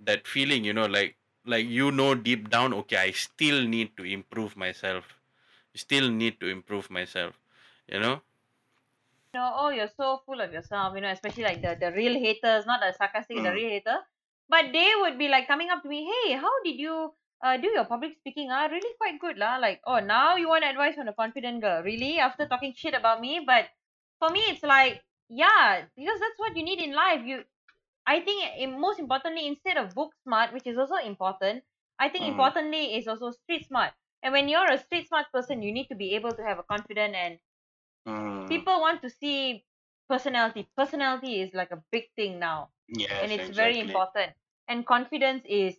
[0.01, 0.65] that feeling.
[0.65, 1.17] You know, like
[1.47, 5.21] like you know deep down, okay, I still need to improve myself
[5.77, 7.39] still need to improve myself
[7.89, 8.23] you know
[9.35, 12.15] you know, oh, you're so full of yourself, you know, especially like the, the real
[12.15, 13.55] haters, not the sarcastic, the Mm.
[13.55, 13.99] real hater.
[14.49, 17.69] But they would be like coming up to me, hey, how did you uh, do
[17.69, 18.51] your public speaking?
[18.51, 19.57] Ah, really quite good, lah.
[19.57, 22.19] Like, oh, now you want advice from a confident girl, really?
[22.19, 23.67] After talking shit about me, but
[24.19, 27.23] for me, it's like, yeah, because that's what you need in life.
[27.25, 27.45] You,
[28.07, 31.65] I think, in, most importantly, instead of book smart, which is also important,
[31.99, 32.29] I think Mm.
[32.29, 33.93] importantly is also street smart.
[34.23, 36.63] And when you're a street smart person, you need to be able to have a
[36.65, 37.39] confident and
[38.07, 38.49] Mm.
[38.49, 39.65] people want to see
[40.09, 40.69] personality.
[40.77, 44.33] Personality is like a big thing now, Yes, and it's very important.
[44.69, 45.79] And confidence is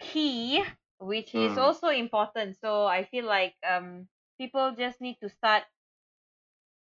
[0.00, 0.64] key,
[0.98, 1.58] which is Mm.
[1.58, 2.56] also important.
[2.56, 5.64] So I feel like um people just need to start.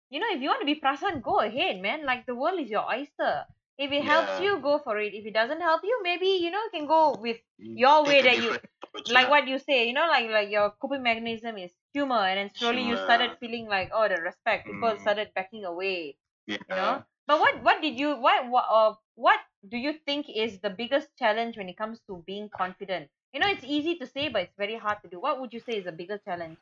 [0.10, 2.06] You know, if you want to be prasan, go ahead, man.
[2.06, 3.46] Like the world is your oyster.
[3.78, 5.14] If it helps you, go for it.
[5.14, 7.38] If it doesn't help you, maybe you know you can go with
[7.74, 10.72] your take way that you- approach, like what you say, you know, like like your
[10.72, 14.68] coping mechanism is humor, and then slowly you started feeling like oh the respect.
[14.68, 15.00] People Mm.
[15.00, 16.58] started backing away Yeah.
[16.70, 17.06] you know?
[17.28, 21.16] But what what did you what what uh, what do you think is the biggest
[21.18, 23.10] challenge when it comes to being confident?
[23.34, 25.20] You know it's easy to say but it's very hard to do.
[25.20, 26.60] What would you say is the biggest challenge?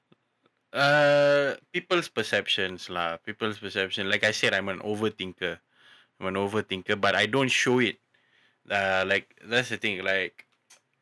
[0.74, 3.18] Uh people's perceptions lah.
[3.22, 4.10] People's perception.
[4.10, 5.60] Like i said i'm an overthinker.
[6.20, 7.98] I'm an overthinker but i don't show it.
[8.70, 10.04] Uh like that's the thing.
[10.04, 10.48] Like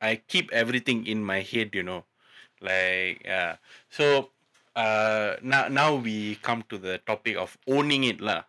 [0.01, 2.05] i keep everything in my head you know
[2.61, 3.57] like yeah.
[3.89, 4.29] So
[4.75, 8.43] uh now now we come to the topic of owning it lah.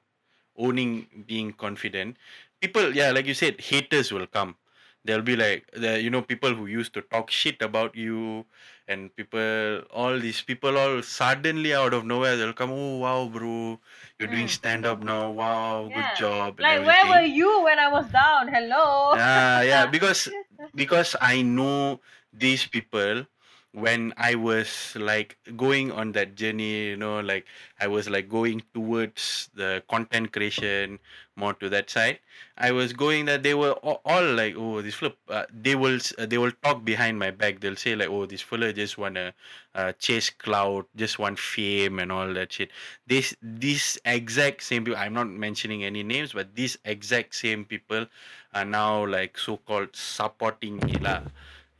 [0.56, 2.16] Owning being confident.
[2.60, 4.56] People yeah like you said haters will come.
[5.04, 8.46] There'll be like the you know people who used to talk shit about you
[8.86, 13.80] and people all these people all suddenly out of nowhere they'll come oh wow bro.
[14.18, 14.48] You're doing Mm.
[14.48, 15.30] stand up now.
[15.30, 16.14] Wow good Yeah.
[16.14, 18.48] job and like where were you when i was down?
[18.48, 19.16] Hello.
[19.16, 20.28] Yeah yeah because
[20.74, 22.00] because i know
[22.32, 23.26] these people
[23.72, 27.46] when i was like going on that journey you know like
[27.80, 30.98] i was like going towards the content creation
[31.36, 32.18] more to that side
[32.58, 35.98] i was going that they were all, all like oh this flip uh, they will
[36.18, 39.32] uh, they will talk behind my back they'll say like oh this fella just wanna
[39.74, 42.70] uh, chase cloud just want fame and all that shit
[43.06, 48.06] this this exact same people i'm not mentioning any names but these exact same people
[48.54, 51.22] are now like so called supporting me lah.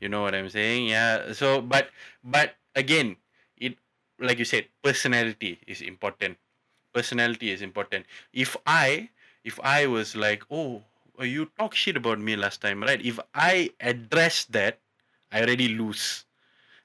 [0.03, 0.91] You know what I'm saying?
[0.91, 1.31] Yeah.
[1.33, 1.95] So but
[2.27, 3.15] but again,
[3.55, 3.79] it
[4.19, 6.43] like you said, personality is important.
[6.91, 8.05] Personality is important.
[8.35, 9.11] If I
[9.47, 10.83] if I was like, oh,
[11.19, 12.99] uh, you talk shit about me last time, right?
[12.99, 14.83] If I address that,
[15.31, 16.27] I already lose.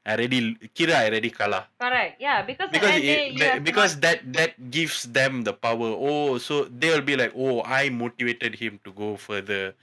[0.06, 3.64] I already kira I already kalah correct yeah because, because at the end it, that-
[3.64, 8.56] because that that gives them the power oh so they'll be like oh i motivated
[8.56, 9.76] him to go further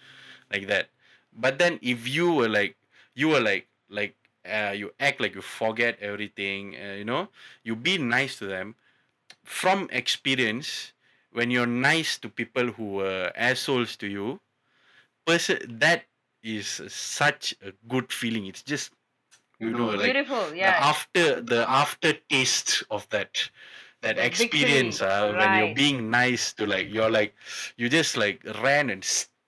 [0.51, 0.88] like that
[1.37, 2.75] but then if you were like
[3.14, 7.29] you were like like uh, you act like you forget everything uh, you know?
[7.64, 8.77] You be nice to them.
[9.44, 10.92] From experience
[11.33, 14.40] when you're nice to people who were assholes to you
[15.27, 16.05] person that
[16.42, 18.46] is such a good feeling.
[18.46, 18.92] It's just
[19.61, 23.50] you know like beautiful the after the aftertaste of that
[24.03, 27.35] that experience uh, when you're being nice to like you're like
[27.77, 29.05] you just like ran and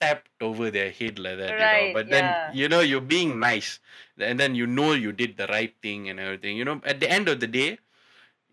[0.06, 3.40] stepped over their head like that you know Right, but then you know you're being
[3.40, 3.80] nice
[4.18, 7.10] and then you know you did the right thing and everything you know at the
[7.10, 7.78] end of the day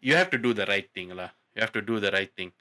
[0.01, 1.29] you have to do the right thing lah.
[1.55, 2.51] you have to do the right thing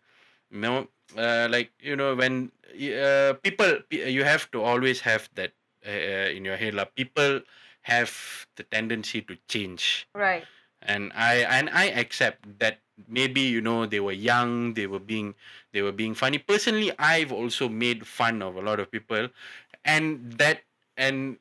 [0.50, 5.52] you know uh, like you know when uh, people you have to always have that
[5.86, 6.84] uh, in your head lah.
[6.84, 7.40] people
[7.82, 10.44] have the tendency to change Right.
[10.82, 15.34] and i and i accept that maybe you know they were young they were being
[15.72, 16.38] they were being funny.
[16.38, 19.28] Personally i've also made fun of a lot of people
[19.84, 20.60] and that
[20.96, 21.36] and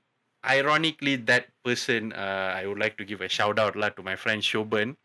[0.45, 4.15] ironically that person uh, i would like to give a shout out lah to my
[4.15, 4.95] friend shoban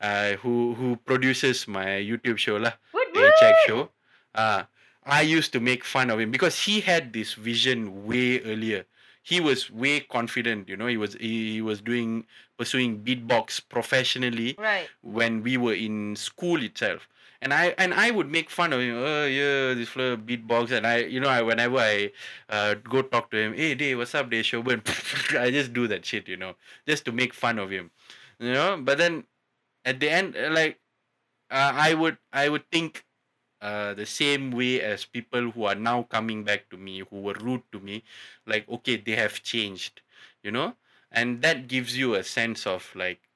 [0.00, 2.72] uh, who who produces my youtube show lah
[3.12, 3.66] paycheck woot!
[3.66, 3.82] show.
[4.34, 4.64] Uh,
[5.04, 8.86] i used to make fun of him because he had this vision way earlier
[9.22, 12.24] he was way confident you know he was he, was doing
[12.58, 14.88] pursuing beatbox professionally Right.
[15.02, 17.08] when we were in school itself.
[17.42, 20.72] And i and i would make fun of him oh yeah this fella beatbox.
[20.72, 22.12] And i you know I, whenever i
[22.50, 24.84] uh, go talk to him hey day what's up day shoban
[25.40, 26.52] i just do that shit you know
[26.86, 27.90] just to make fun of him
[28.38, 28.76] you know.
[28.80, 29.24] But then
[29.86, 30.80] at the end like
[31.50, 33.04] uh, i would i would think
[33.60, 37.34] uh, the same way as people who are now coming back to me who were
[37.40, 38.02] rude to me
[38.46, 40.02] like okay they have changed
[40.42, 40.76] you know
[41.10, 43.28] and that gives you a sense of like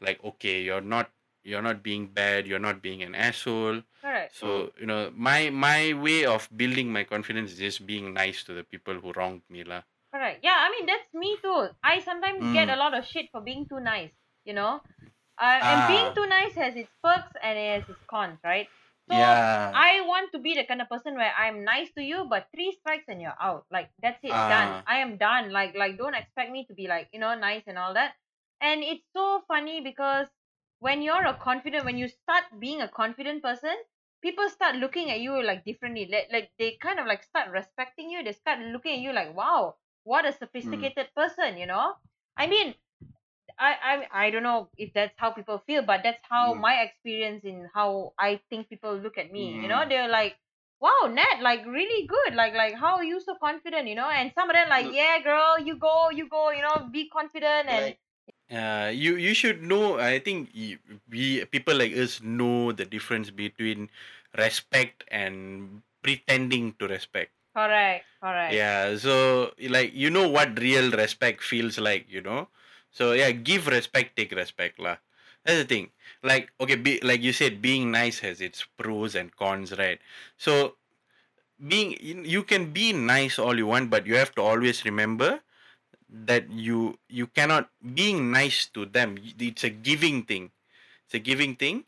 [0.00, 1.10] like okay you're not
[1.42, 4.34] you're not being bad you're not being an asshole Correct.
[4.38, 8.54] so you know my my way of building my confidence is just being nice to
[8.54, 10.40] the people who wronged me lah Correct.
[10.44, 11.68] Yeah, I mean that's me too.
[11.82, 12.74] I sometimes get Mm.
[12.74, 14.12] a lot of shit for being too nice.
[14.44, 14.82] You know,
[15.38, 16.16] uh, and being Ah.
[16.16, 18.68] too nice has its perks and it has its cons, right?
[19.10, 22.26] So yeah I want to be the kind of person where I'm nice to you,
[22.28, 23.66] but three strikes and you're out.
[23.70, 24.76] Like that's it, done.
[24.76, 24.84] Ah.
[24.86, 25.50] I am done.
[25.52, 28.14] Like like don't expect me to be like you know nice and all that.
[28.60, 30.28] And it's so funny because
[30.80, 33.74] when you're a confident, when you start being a confident person,
[34.22, 36.08] people start looking at you like differently.
[36.10, 38.22] Like, like they kind of like start respecting you.
[38.22, 41.56] They start looking at you like, wow, what a sophisticated person.
[41.58, 41.94] You know,
[42.36, 42.74] I mean.
[43.62, 46.60] I, I I don't know if that's how people feel, but that's how Mm.
[46.60, 49.60] my experience in how I think people look at me.
[49.62, 49.88] You know, Mm.
[49.88, 50.36] they're like,
[50.80, 52.34] "Wow, Nat, like really good.
[52.34, 55.18] Like like how are you so confident?" You know, and some of them like, "Yeah,
[55.22, 56.50] girl, you go, you go.
[56.50, 57.98] You know, be confident." And Like,
[58.52, 60.50] uh, you you should know i think
[61.10, 63.90] we people like us know the difference between
[64.38, 68.64] respect and pretending to respect correct, correct.
[68.64, 72.48] yeah so like you know what real respect feels like you know
[72.92, 75.00] so yeah give respect take respect lah.
[75.42, 75.90] That's the thing.
[76.22, 79.98] Like okay be, like you said being nice has its pros and cons right?
[80.36, 80.76] So
[81.58, 85.40] being you can be nice all you want but you have to always remember
[86.08, 90.52] that you you cannot being nice to them it's a giving thing.
[91.06, 91.84] It's a giving thing.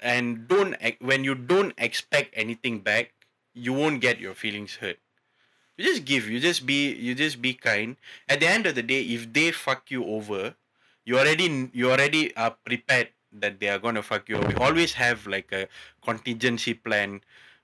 [0.00, 3.12] And don't when you don't expect anything back
[3.52, 4.98] you won't get your feelings hurt
[5.80, 7.96] you just give you just be you just be kind.
[8.28, 10.54] At the end of the day if they fuck you over
[11.06, 14.52] you already you already are prepared that they are to fuck you over.
[14.60, 15.68] Always have like a
[16.04, 17.22] contingency plan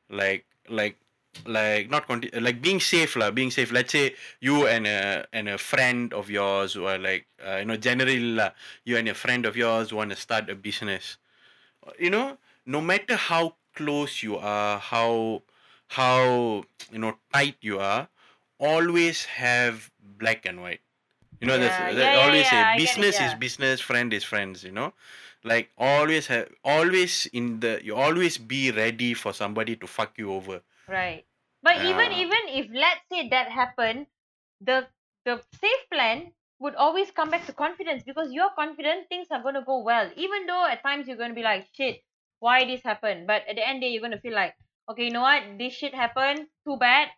[0.08, 0.96] like like
[1.44, 3.70] like not conti- like being safe lah being safe.
[3.70, 7.66] Let's say you and a and a friend of yours who are like uh, you
[7.66, 11.18] know generally lah you and a friend of yours want to start a business.
[12.00, 15.42] You know no matter how close you are how
[15.88, 18.08] how you know tight you are
[18.58, 20.80] always have black and white
[21.40, 24.24] you know Yeah, that's they yeah, always yeah, say it, business is business friend is
[24.24, 24.92] friends you know
[25.44, 30.32] like always have always in the you always be ready for somebody to fuck you
[30.32, 31.26] over Right.
[31.62, 34.06] But even even if let's say that happened,
[34.60, 34.88] the
[35.24, 39.64] the safe plan would always come back to confidence because you're confident things are gonna
[39.64, 40.10] go well.
[40.16, 42.02] Even though at times you're gonna be like, shit,
[42.40, 43.26] why this happened?
[43.26, 44.56] But at the end of the day you're gonna feel like,
[44.88, 47.08] okay, you know what, this shit happened, too bad.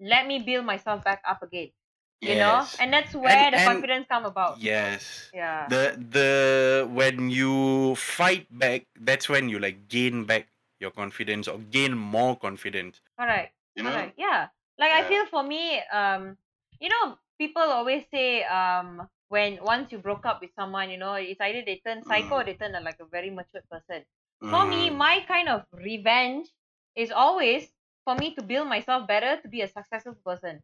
[0.00, 1.70] Let me build myself back up again.
[2.20, 2.64] You know?
[2.80, 4.58] And that's where the and- confidence come about.
[4.58, 5.68] yes Yeah.
[5.68, 6.30] the the
[6.90, 10.48] when you fight back that's when you like gain back
[10.80, 13.50] your confidence or gain more confidence All right.
[13.76, 14.14] you know, Correct.
[14.16, 14.48] Yeah.
[14.80, 16.36] Like I feel for me, um,
[16.80, 21.14] you know, people always say, um, when once you broke up with someone, you know,
[21.14, 24.04] it's either they turn psycho or they turn a, like a very matured person.
[24.40, 26.48] For me, mm, my kind of revenge
[26.96, 27.68] is always
[28.04, 30.62] for me to build myself better to be a successful person.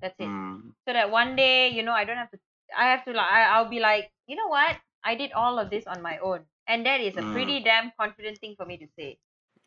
[0.00, 0.32] That's it.
[0.32, 2.38] mm, So that one day, you know, I don't have to.
[2.76, 3.30] I have to like.
[3.32, 4.76] I, I'll be like, you know what?
[5.04, 7.32] I did all of this on my own, and that is a Mm.
[7.32, 9.18] pretty damn confident thing for me to say.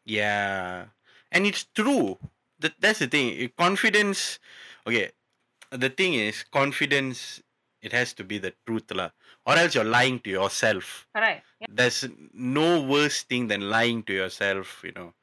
[0.05, 0.87] yeah
[1.31, 2.17] and it's true
[2.59, 4.39] that that's the thing confidence
[4.87, 5.11] okay
[5.71, 7.41] the thing is confidence
[7.81, 9.11] it has to be the truth lah
[9.45, 11.45] or else you're lying to yourself Correct.
[11.59, 11.67] Yeah.
[11.67, 15.13] there's no worse thing than lying to yourself you know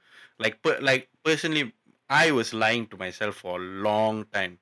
[0.40, 1.72] like per, like personally
[2.10, 4.58] i was lying to myself for a long time.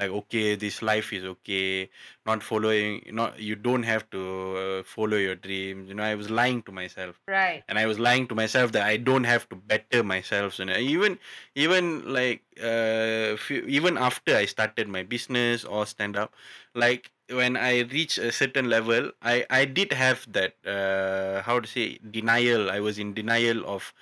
[0.00, 1.90] Like okay this life is okay.
[2.26, 4.22] Not following not you don't have to
[4.56, 5.88] uh, follow your dreams.
[5.88, 7.20] You know i was lying to myself.
[7.28, 7.62] Right.
[7.68, 10.58] and i was lying to myself that i don't have to better myself.
[10.60, 11.18] And even
[11.54, 11.84] even
[12.18, 16.32] like uh few, even after i started my business or stand up
[16.74, 17.10] like
[17.40, 21.98] when i reached a certain level i i did have that uh how to say
[22.18, 22.70] denial.
[22.70, 23.92] I was in denial of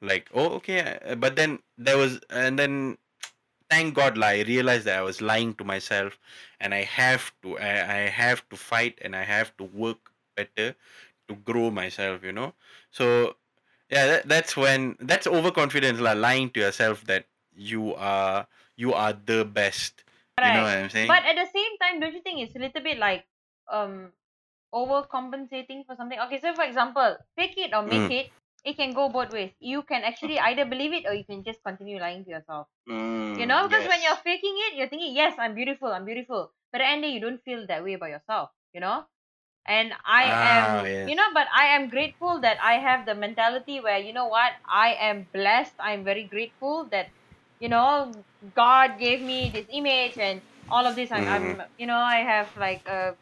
[0.00, 0.98] like oh okay.
[1.04, 2.98] Uh, but then there was and then
[3.70, 6.18] thank god i realized that i was lying to myself
[6.60, 10.74] and i have to I, I have to fight and i have to work better
[11.28, 12.54] to grow myself you know?
[12.90, 13.36] So
[13.90, 18.46] yeah that, that's when that's overconfidence like lying to yourself that you are
[18.76, 20.04] you are the best.
[20.42, 21.08] You know what i'm saying?
[21.08, 23.26] But at the same time, don't you think it's a little bit like
[23.68, 24.12] um
[24.74, 26.18] overcompensating for something?
[26.18, 28.10] Okay, so for example, fake it or make Mm.
[28.10, 28.32] it,
[28.64, 29.52] it can go both ways.
[29.60, 32.68] You can actually either believe it or you can just continue lying to yourself.
[32.88, 36.52] Mm, You know, because when you're faking it, you're thinking, yes, I'm beautiful, I'm beautiful.
[36.72, 38.80] But at the end of the day, you don't feel that way about yourself, you
[38.80, 39.04] know?
[39.66, 41.04] And I Ah, am, yes.
[41.04, 44.52] you know, but I am grateful that I have the mentality where, you know what,
[44.68, 45.74] I am blessed.
[45.78, 47.08] I'm very grateful that,
[47.60, 51.10] you know, God gave me this image and all of this.
[51.12, 53.16] I'm, I'm you know, I have like a,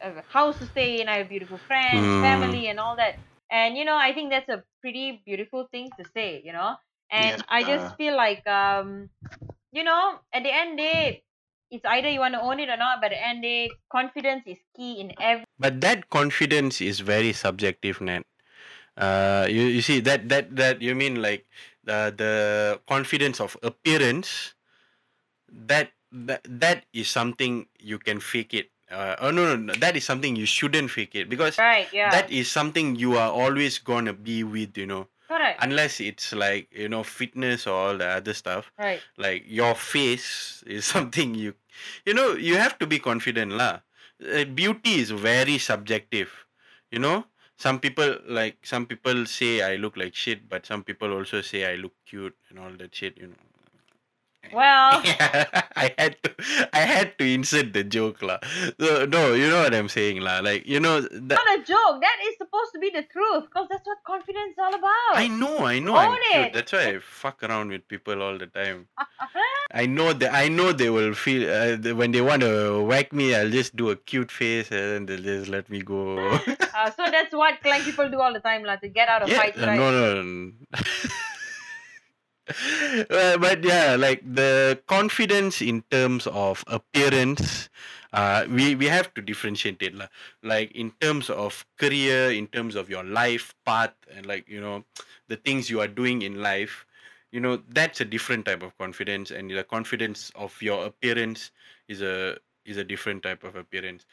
[0.00, 2.20] a, a house to stay in, I have beautiful friends, Mm.
[2.20, 3.16] family, and all that.
[3.50, 6.76] And, you know, I think that's a pretty beautiful thing to say, you know?
[7.10, 7.64] And Yes, I uh.
[7.64, 9.10] just feel like, um,
[9.72, 11.24] you know, at the end day,
[11.70, 14.44] it's either you want to own it or not, but at the end day, confidence
[14.46, 18.24] is key in every but that confidence is very subjective Nat.
[18.98, 21.46] uh you, you see that that that you mean like
[21.84, 22.34] the the
[22.88, 24.54] confidence of appearance
[25.50, 29.96] that that that is something you can fake it uh, oh no, no no that
[29.96, 32.10] is something you shouldn't fake it because right, yeah.
[32.10, 35.58] that is something you are always gonna be with you know correct.
[35.62, 39.00] unless it's like you know fitness or all the other stuff right.
[39.18, 41.54] like your face is something you
[42.06, 43.80] you know you have to be confident lah
[44.22, 46.30] uh, beauty is very subjective
[46.90, 47.24] you know
[47.56, 51.64] some people like some people say i look like shit but some people also say
[51.66, 53.42] i look cute and all that shit you know
[54.52, 55.02] Well,
[55.76, 56.30] i had to
[56.72, 58.38] i had to insert the joke lah
[58.78, 62.00] so, no you know what i'm saying lah like you know that not a joke.
[62.00, 65.14] That is supposed to be the truth because that's what confidence is all about.
[65.14, 65.96] I know, I know.
[65.96, 66.52] Own it.
[66.52, 68.86] That's why I fuck around with people all the time.
[69.72, 73.34] I know that I know they will feel uh, when they want to whack me.
[73.34, 76.40] I'll just do a cute face and then they'll just let me go.
[76.74, 79.28] Uh, so that's what Klang people do all the time, lah, to get out of
[79.28, 79.78] yeah, fights, uh, right?
[79.78, 80.22] no, no.
[80.22, 80.52] no.
[83.08, 87.68] But yeah, like the confidence in terms of appearance,
[88.12, 90.08] uh, we we have to differentiate it, lah.
[90.42, 94.84] Like in terms of career, in terms of your life path, and like you know,
[95.28, 96.86] the things you are doing in life,
[97.32, 101.50] you know, that's a different type of confidence, and the confidence of your appearance
[101.88, 104.06] is a is a different type of appearance.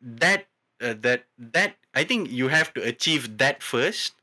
[0.00, 0.46] That
[0.80, 4.15] uh, that that I think you have to achieve that first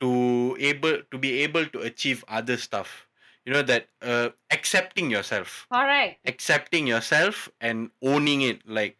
[0.00, 3.06] to able to be able to achieve other stuff
[3.44, 6.18] you know that uh, accepting yourself Correct.
[6.26, 8.96] accepting yourself and owning it like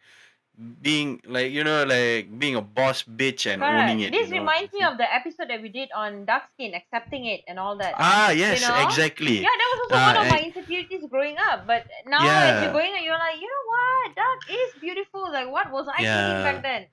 [0.57, 4.41] being like you know like being a boss bitch and owning it This you know?
[4.41, 7.77] reminds me of the episode that we did on dark skin, accepting it and all
[7.77, 7.93] that.
[7.99, 8.73] ah yes know?
[8.81, 11.67] exactly yeah, that was also uh, one of my insecurities growing up.
[11.67, 14.15] But now, as you're going, you're like, you know what?
[14.17, 15.29] Dark is beautiful.
[15.29, 16.87] Like, what was I thinking back then?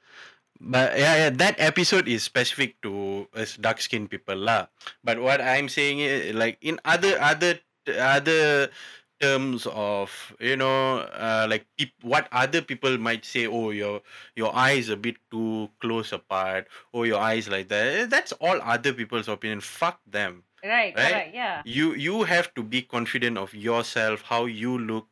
[0.65, 4.73] But yeah, yeah, that episode is specific to us dark skinned people lah.
[5.05, 8.73] But what I'm saying is like in other other other
[9.21, 10.11] terms of
[10.41, 14.03] you know uh, like peop- what other people might say oh your
[14.35, 18.59] your eyes a bit too close apart oh your eyes like that Eh, that's all
[18.65, 21.13] other people's opinion fuck them Right, Right?
[21.13, 21.61] correct, yeah.
[21.69, 25.07] you you have to be confident of yourself how you look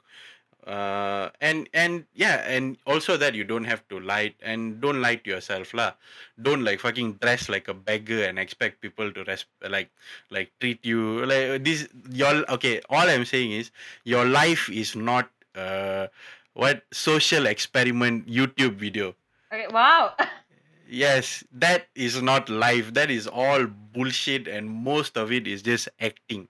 [0.66, 5.16] uh and and yeah and also that you don't have to lie and don't lie
[5.16, 5.92] to yourself lah.
[6.40, 9.90] Don't like fucking dress like a beggar and expect people to res- like
[10.30, 11.26] like treat you.
[11.26, 13.70] Like this your okay all i'm saying is
[14.04, 16.06] your life is not uh
[16.54, 19.14] what social experiment youtube video.
[19.52, 20.14] Okay, wow.
[20.88, 22.94] yes that is not life.
[22.94, 26.46] That is all bullshit and most of it is just acting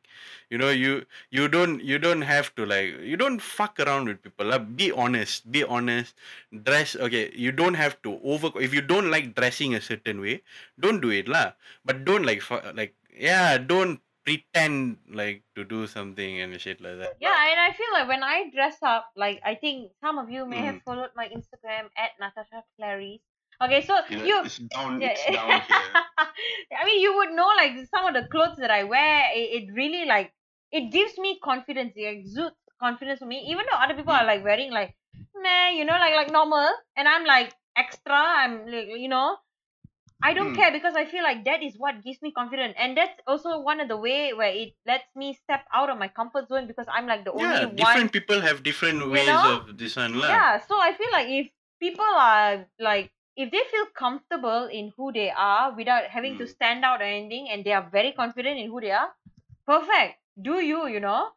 [0.53, 0.92] you know you
[1.32, 4.61] you don't you don't have to like you don't fuck around with people lah.
[4.61, 6.12] be honest be honest
[6.68, 10.34] dress okay you don't have to over if you don't like dressing a certain way
[10.86, 11.46] don't do it lah
[11.88, 16.94] but don't like fu- like yeah don't pretend like to do something and shit like
[17.03, 17.18] that.
[17.18, 20.46] Yeah, and I feel like when I dress up, like I think some of you
[20.46, 20.84] may have Mm.
[20.86, 23.18] followed my Instagram at Natasha Clarice.
[23.59, 25.11] Okay, so You know, you it's down, Yeah.
[25.18, 25.90] it's down here.
[26.78, 29.26] I mean, you would know like some of the clothes that I wear.
[29.34, 30.30] It, it really like
[30.72, 31.92] it gives me confidence.
[31.96, 33.46] It exudes confidence for me.
[33.50, 34.96] Even though other people are like wearing like
[35.36, 38.14] meh, you know, like like normal, and I'm like extra.
[38.14, 39.38] I'm like you know,
[40.22, 40.54] I don't Hmm.
[40.54, 43.80] care because I feel like that is what gives me confidence, and that's also one
[43.80, 47.06] of the way where it lets me step out of my comfort zone because I'm
[47.06, 49.44] like the only Yeah, one different people have different ways know?
[49.44, 50.38] of this one lah.
[50.38, 51.48] yeah so i feel like if
[51.80, 56.48] people are like if they feel comfortable in who they are without having to Mm.
[56.48, 59.10] stand out or anything and they are very confident in who they are
[59.66, 61.28] perfect do you you know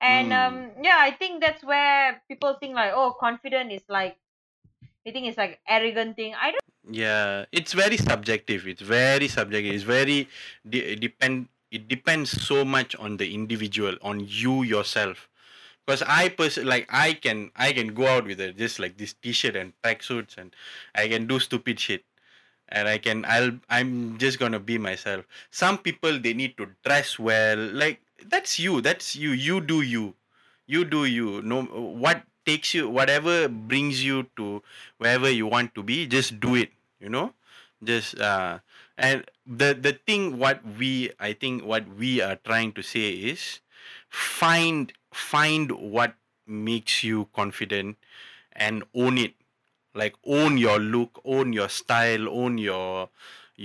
[0.00, 0.46] and Mm.
[0.46, 4.16] um yeah i think that's where people think like oh confident is like
[5.04, 8.66] they think it's like arrogant thing i don't Yeah, it's very subjective.
[8.66, 9.70] It's very subjective.
[9.70, 10.26] It's very
[10.66, 11.46] de- depend.
[11.70, 15.30] It depends so much on the individual, on you yourself.
[15.86, 19.14] Because I person like I can I can go out with a, just like this
[19.14, 20.50] t-shirt and tracksuits and
[20.98, 22.02] I can do stupid shit,
[22.66, 25.22] and I can I'll I'm just gonna be myself.
[25.54, 27.62] Some people they need to dress well.
[27.62, 28.80] Like that's you.
[28.80, 29.30] That's you.
[29.30, 30.14] You do you.
[30.66, 31.42] You do you.
[31.42, 34.62] No what takes you whatever brings you to
[34.98, 37.32] wherever you want to be just do it you know
[37.84, 38.58] just uh
[38.98, 43.60] and the the thing what we i think what we are trying to say is
[44.10, 46.14] find find what
[46.48, 47.96] makes you confident
[48.52, 49.34] and own it
[49.94, 53.08] like own your look own your style own your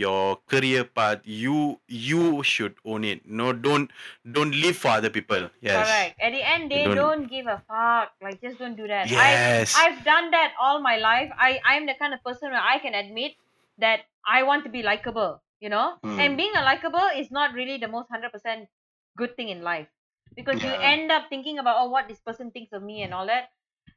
[0.03, 3.25] your career path you you should own it.
[3.25, 3.91] No don't
[4.37, 5.49] don't live for other people.
[5.61, 5.87] Yes.
[5.87, 6.21] Correct.
[6.21, 8.13] At the end they don't- don't, give a fuck.
[8.21, 9.09] Like just don't do that.
[9.09, 9.75] I, yes.
[9.77, 11.31] I've done that all my life.
[11.37, 13.35] I I'm the kind of person where I can admit
[13.79, 15.97] that I want to be likable, you know.
[16.03, 16.19] Mm.
[16.19, 18.69] And being a likable is not really the most hundred percent
[19.17, 19.87] good thing in life.
[20.35, 23.25] Because you end up thinking about oh what this person thinks of me and all
[23.25, 23.49] that.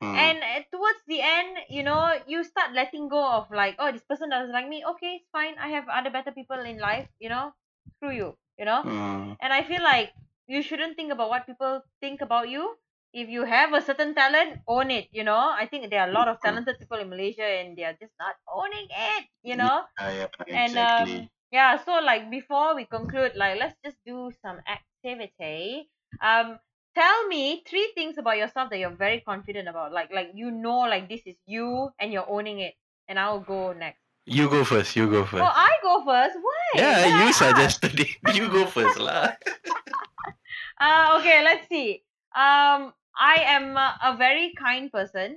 [0.03, 0.15] Mm.
[0.17, 4.05] And uh, towards the end, you know, you start letting go of like oh this
[4.05, 4.85] person doesn't like me.
[4.85, 5.59] Okay, it's fine.
[5.59, 7.09] I have other better people in life.
[7.19, 7.53] You know,
[7.97, 8.37] screw you.
[8.59, 8.85] You know.
[8.85, 9.37] Mm.
[9.41, 10.13] And I feel like
[10.47, 12.77] you shouldn't think about what people think about you.
[13.13, 15.09] If you have a certain talent, own it.
[15.13, 17.85] You know, I think there are a lot of talented people in Malaysia and they
[17.85, 19.25] are just not owning it.
[19.43, 21.23] You know, Yeah, yeah, and exactly.
[21.25, 21.77] um, yeah.
[21.85, 25.91] So like before we conclude, like let's just do some activity.
[26.21, 26.59] Um,
[26.95, 29.93] tell me three things about yourself that you're very confident about.
[29.93, 32.75] Like like you know, like this is you and you're owning it.
[33.09, 33.99] And I'll go next.
[34.27, 36.37] you go first you go first Oh, I go first.
[36.39, 36.63] Why?
[36.77, 39.33] yeah you suggested it you go first lah
[40.81, 42.03] Uh, okay, let's see.
[42.33, 45.37] Um, I am a, a very kind person.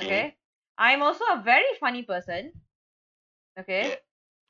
[0.00, 0.34] Okay.
[0.78, 2.50] I'm also a very funny person.
[3.58, 3.94] Okay.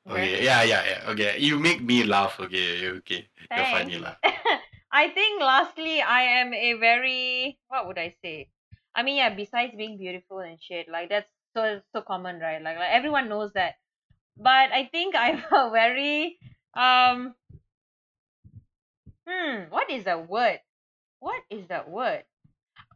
[0.09, 1.01] Okay, yeah, yeah, yeah.
[1.13, 2.39] Okay, you make me laugh.
[2.39, 3.29] Okay, okay.
[3.53, 4.15] You're funny lah.
[4.91, 8.49] I think lastly, I am a very what would I say?
[8.93, 9.33] I mean, yeah.
[9.33, 12.61] Besides being beautiful and shit, like that's so so common, right?
[12.61, 13.75] Like like everyone knows that.
[14.37, 16.37] But I think I'm a very
[16.75, 17.35] um.
[19.27, 19.69] Hmm.
[19.69, 20.59] What is that word?
[21.19, 22.23] What is that word?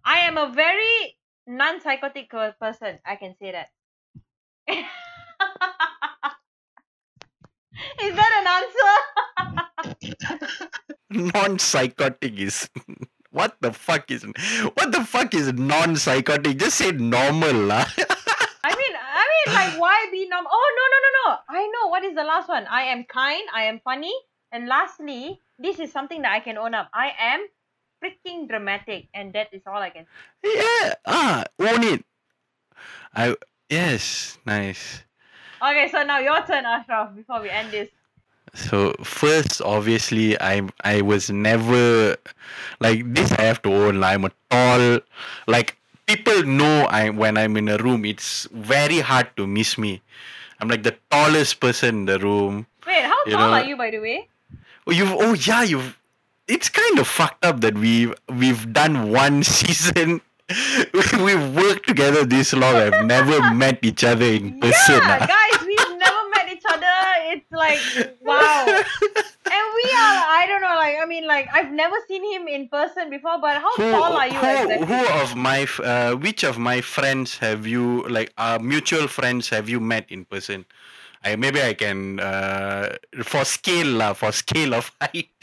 [0.03, 1.17] I am a very
[1.47, 2.99] non-psychotic person.
[3.05, 3.69] I can say that.
[8.01, 8.95] is that an answer?
[11.09, 12.69] Non-psychotic is
[13.31, 14.23] what the fuck is
[14.75, 16.57] what the fuck is non-psychotic?
[16.57, 17.85] Just say normal lah.
[18.65, 20.49] I mean, I mean, like, why be normal?
[20.51, 21.27] Oh no, no, no, no!
[21.49, 22.65] I know what is the last one.
[22.65, 23.43] I am kind.
[23.53, 24.13] I am funny.
[24.51, 26.89] And lastly, this is something that I can own up.
[26.93, 27.45] I am
[28.01, 30.05] freaking dramatic, and that is all I can.
[30.43, 32.05] yeah, ah, own it.
[33.13, 33.35] I
[33.69, 35.03] yes, nice.
[35.61, 37.15] Okay, so now your turn, Ashraf.
[37.15, 37.89] Before we end this.
[38.53, 42.15] So first, obviously, I I was never
[42.79, 43.31] like this.
[43.33, 43.99] I have to own.
[43.99, 44.99] lah, I'm a tall,
[45.47, 45.75] like
[46.05, 46.87] people know.
[46.87, 50.01] I when I'm in a room, it's very hard to miss me.
[50.59, 52.65] I'm like the tallest person in the room.
[52.87, 54.29] Wait, how You tall know- are you, by the way?
[54.87, 55.97] Oh, you've oh yeah, you've.
[56.47, 60.21] It's kind of fucked up that we've we've done one season.
[61.25, 62.75] we've worked together this long.
[62.77, 65.01] I've never met each other in person.
[65.01, 65.25] Yeah, ah.
[65.25, 66.93] guys, we've never met each other.
[67.33, 67.79] It's like
[68.21, 68.83] wow.
[69.45, 72.67] And we are, I don't know, like I mean, like I've never seen him in
[72.67, 73.39] person before.
[73.39, 74.87] But how who, tall are you who, exactly?
[74.87, 79.69] who of my uh, which of my friends have you like uh, mutual friends have
[79.69, 80.65] you met in person
[81.25, 82.95] I, maybe I can uh,
[83.25, 85.33] for scale lah, for scale of height.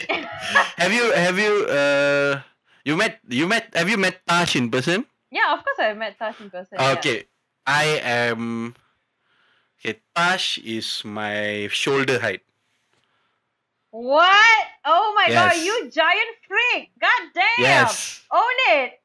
[0.79, 2.39] have you have you uh,
[2.87, 5.05] you met you met have you met Tash in person?
[5.29, 6.79] Yeah, of course I've met Tash in person.
[6.79, 6.95] yeah.
[6.97, 7.27] Okay,
[7.67, 8.75] I am.
[9.83, 12.41] Okay, Tash is my shoulder height.
[13.91, 14.65] What?
[14.85, 16.91] Oh my god, you giant freak!
[16.99, 17.91] God damn!
[17.91, 18.23] Yes.
[18.31, 18.99] Own it!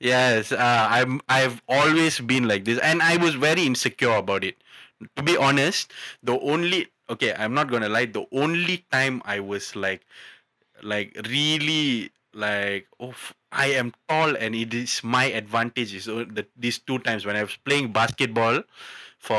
[0.00, 1.20] Yes, uh, I'm.
[1.28, 4.62] I've always been like this, and I was very insecure about it.
[5.16, 5.92] To be honest,
[6.22, 8.06] the only okay, I'm not gonna lie.
[8.06, 10.06] The only time I was like,
[10.82, 13.14] like really like, oh,
[13.50, 15.94] I am tall, and it is my advantage.
[15.94, 18.62] Is o- the, these two times when I was playing basketball.
[19.18, 19.36] For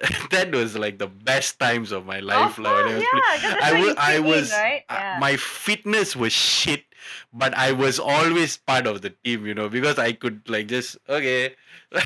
[0.32, 2.56] that was like the best times of my life.
[2.56, 3.56] of like, when course, I was yeah.
[3.62, 4.82] I where wa- you I was- right?
[4.88, 5.18] uh, Yeah.
[5.20, 6.84] my fitness was shit
[7.32, 10.98] but i was always part of the team you know because i could like just
[11.08, 11.56] okay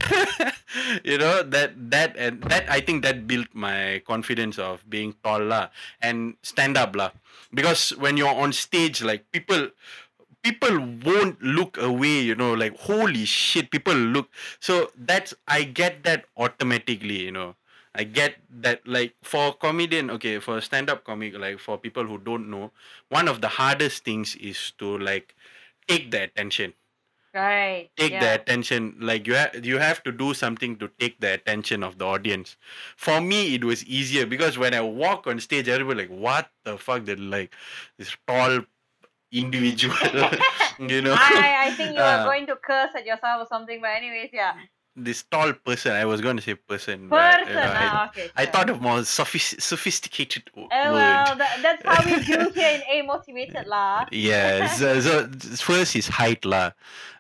[1.05, 5.51] you know that that and that i think that built my confidence of being tall
[6.01, 7.11] and stand up lah
[7.53, 9.69] because when you're on stage like people
[10.45, 14.29] people won't look away you know like holy shit people look
[14.61, 17.55] so that's i get that automatically you know
[17.95, 22.19] I get that like for comedian okay for stand up comic like for people who
[22.19, 22.73] don't know
[23.09, 25.37] one of the hardest things is to like
[25.87, 26.73] take the attention
[27.33, 27.91] right.
[27.97, 28.21] take yeah.
[28.21, 31.99] the attention like you have you have to do something to take the attention of
[31.99, 32.57] the audience
[32.97, 36.77] for me it was easier because when i walk on stage everybody like what the
[36.77, 37.55] fuck that like
[37.97, 38.61] this tall
[39.35, 39.97] individual.
[40.79, 41.15] You know?
[41.17, 44.31] I, I think you are Uh, going to curse at yourself or something, but anyways,
[44.33, 44.55] yeah.
[44.97, 48.31] This tall person i was going to say person but, Person, I, ah, okay.
[48.37, 48.53] I sure.
[48.53, 52.83] thought of more sophis- sophisticated Oh, word well, that, that's how we do here in
[52.89, 54.07] A Motivated lah.
[54.11, 54.79] Yes.
[54.79, 55.27] so, so
[55.57, 56.73] first is height lah,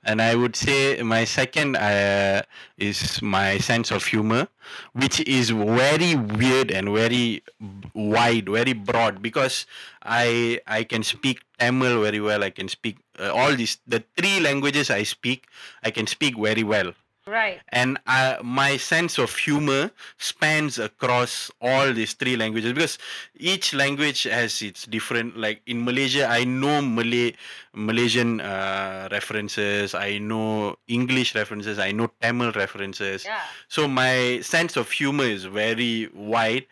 [0.05, 2.43] and I would say my second uh,
[2.79, 4.49] is my sense of humor,
[4.93, 7.43] which is very weird and very
[7.95, 9.67] wide, very broad because
[10.03, 12.43] I I can speak Tamil very well.
[12.43, 15.47] I can speak uh, all these the three languages I speak.
[15.83, 16.95] I can speak very well
[17.27, 17.61] Right.
[17.71, 22.99] and uh, my sense of humor spans across all these three languages because
[23.35, 27.33] each language has its different like in malaysia i know malay
[27.73, 33.25] malaysian uh, references i know english references i know tamil references.
[33.25, 33.41] Yeah.
[33.69, 36.67] so my sense of humor is very wide.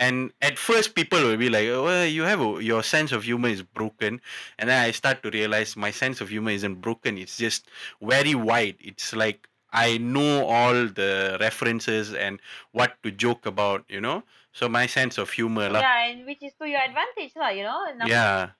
[0.00, 3.24] And at first people will be like oh well, you have a, your sense of
[3.24, 4.20] humor is broken.
[4.58, 7.18] And then i start to realize my sense of humor isn't broken.
[7.18, 7.66] It's just
[8.00, 8.76] very wide.
[8.80, 12.40] It's like i know all the references and
[12.72, 15.80] what to joke about you know so my sense of humor lah.
[15.80, 17.78] Yeah, and which is to your advantage lah, you know.
[17.94, 18.50] Nam- yeah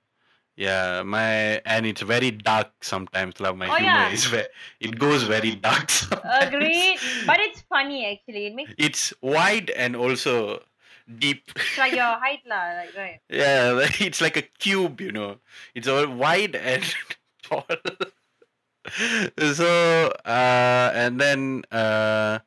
[0.54, 3.52] yeah my and it's very dark sometimes lah.
[3.52, 4.14] my Oh, humor yeah.
[4.14, 4.50] is ve-
[4.80, 6.48] it goes very dark sometimes.
[6.54, 6.98] Agreed.
[7.26, 8.46] But it's funny actually.
[8.46, 10.62] It makes it's wide and also
[11.08, 13.18] deep it's like your height lah, like right.
[13.30, 15.38] Yeah, it's like a cube, you know.
[15.74, 16.84] It's all wide and
[17.42, 17.66] tall.
[19.54, 22.40] so, uh, and then uh,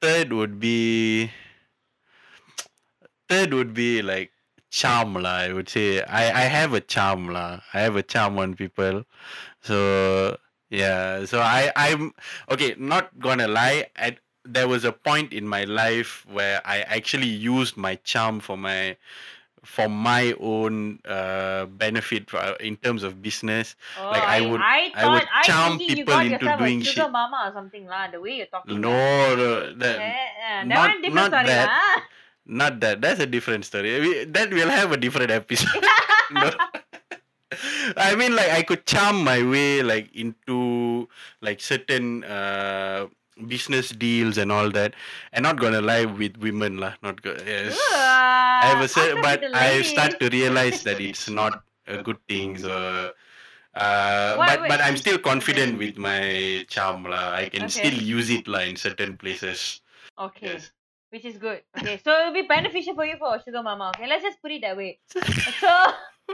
[0.00, 1.30] third would be
[3.28, 4.32] third would be like
[4.70, 5.48] charm lah.
[5.48, 7.60] I would say I I have a charm lah.
[7.72, 9.04] I have a charm on people.
[9.62, 10.36] So
[10.70, 12.12] yeah, so I I'm
[12.50, 12.74] okay.
[12.78, 13.90] Not gonna lie.
[13.96, 18.56] At there was a point in my life where I actually used my charm for
[18.56, 18.96] my
[19.64, 23.76] for my own uh, benefit for, in terms of business.
[23.98, 26.84] Oh, Like, I would- I I would thought I charm you people into doing a
[26.84, 27.12] sugar shit.
[27.14, 28.10] mama or something lah.
[28.10, 28.80] The way you're talking.
[28.82, 28.90] No,
[29.38, 31.68] no that, Yeah, yeah, that not- not story that.
[32.44, 33.00] not that.
[33.00, 34.00] That's a different story.
[34.02, 35.78] We, that we'll have a different episode.
[36.34, 36.50] no.
[37.96, 41.06] I mean, like I could charm my way like into
[41.44, 43.06] like certain uh,
[43.46, 44.94] business deals and all that,
[45.32, 46.94] and not gonna lie with women lah.
[47.02, 47.42] Not good.
[47.46, 47.78] Yes.
[47.94, 52.18] I have a After cer- but I start to realize that it's not a good
[52.28, 52.58] thing.
[52.58, 53.12] So,
[53.74, 54.68] uh, but wait.
[54.68, 57.32] but I'm still confident with my charm lah.
[57.32, 57.88] I can Okay.
[57.88, 59.80] still use it lah in certain places.
[60.18, 60.52] Okay.
[60.58, 60.70] Yes.
[61.12, 61.60] Which is good.
[61.76, 63.92] Okay, so it'll be beneficial for you for sugar mama.
[63.92, 64.96] Okay, let's just put it that way.
[65.60, 65.68] So,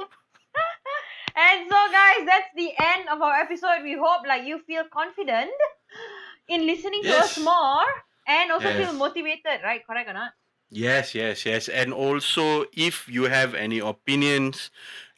[1.34, 3.82] and so guys, that's the end of our episode.
[3.82, 5.50] We hope like you feel confident
[6.48, 7.84] in listening to us more
[8.26, 9.84] and also feel motivated, right?
[9.86, 10.32] Correct or not?
[10.70, 11.68] Yes, yes, yes.
[11.68, 14.70] And also, if you have any opinions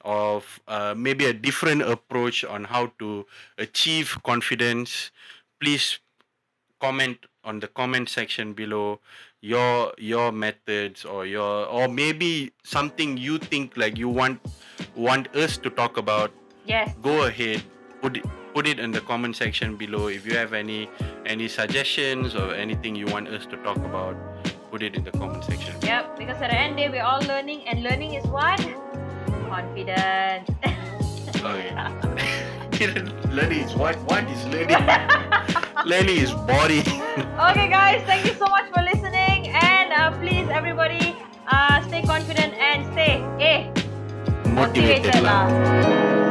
[0.03, 3.27] of uh, maybe a different approach on how to
[3.59, 5.11] achieve confidence,
[5.61, 5.99] please
[6.81, 9.01] comment on the comment section below
[9.41, 14.41] your your methods or your or maybe something you think like you want
[14.95, 16.31] want us to talk about
[16.65, 16.95] Yes.
[17.03, 17.63] go ahead
[18.01, 18.25] put it
[18.55, 20.89] put it in the comment section below if you have any
[21.27, 24.17] any suggestions or anything you want us to talk about
[24.71, 26.19] put it in the comment section Yep.
[26.19, 28.61] Because at the end day, we're all learning, and learning is what?
[29.49, 30.49] Confidence.
[31.43, 31.73] okay
[33.31, 34.77] learning is what what is learning
[35.93, 36.85] learning is body
[37.19, 41.17] okay, guys, thank you so much for listening, and uh, please, everybody,
[41.49, 43.67] uh, stay confident and stay, eh,
[44.55, 46.30] motivated motivated lah.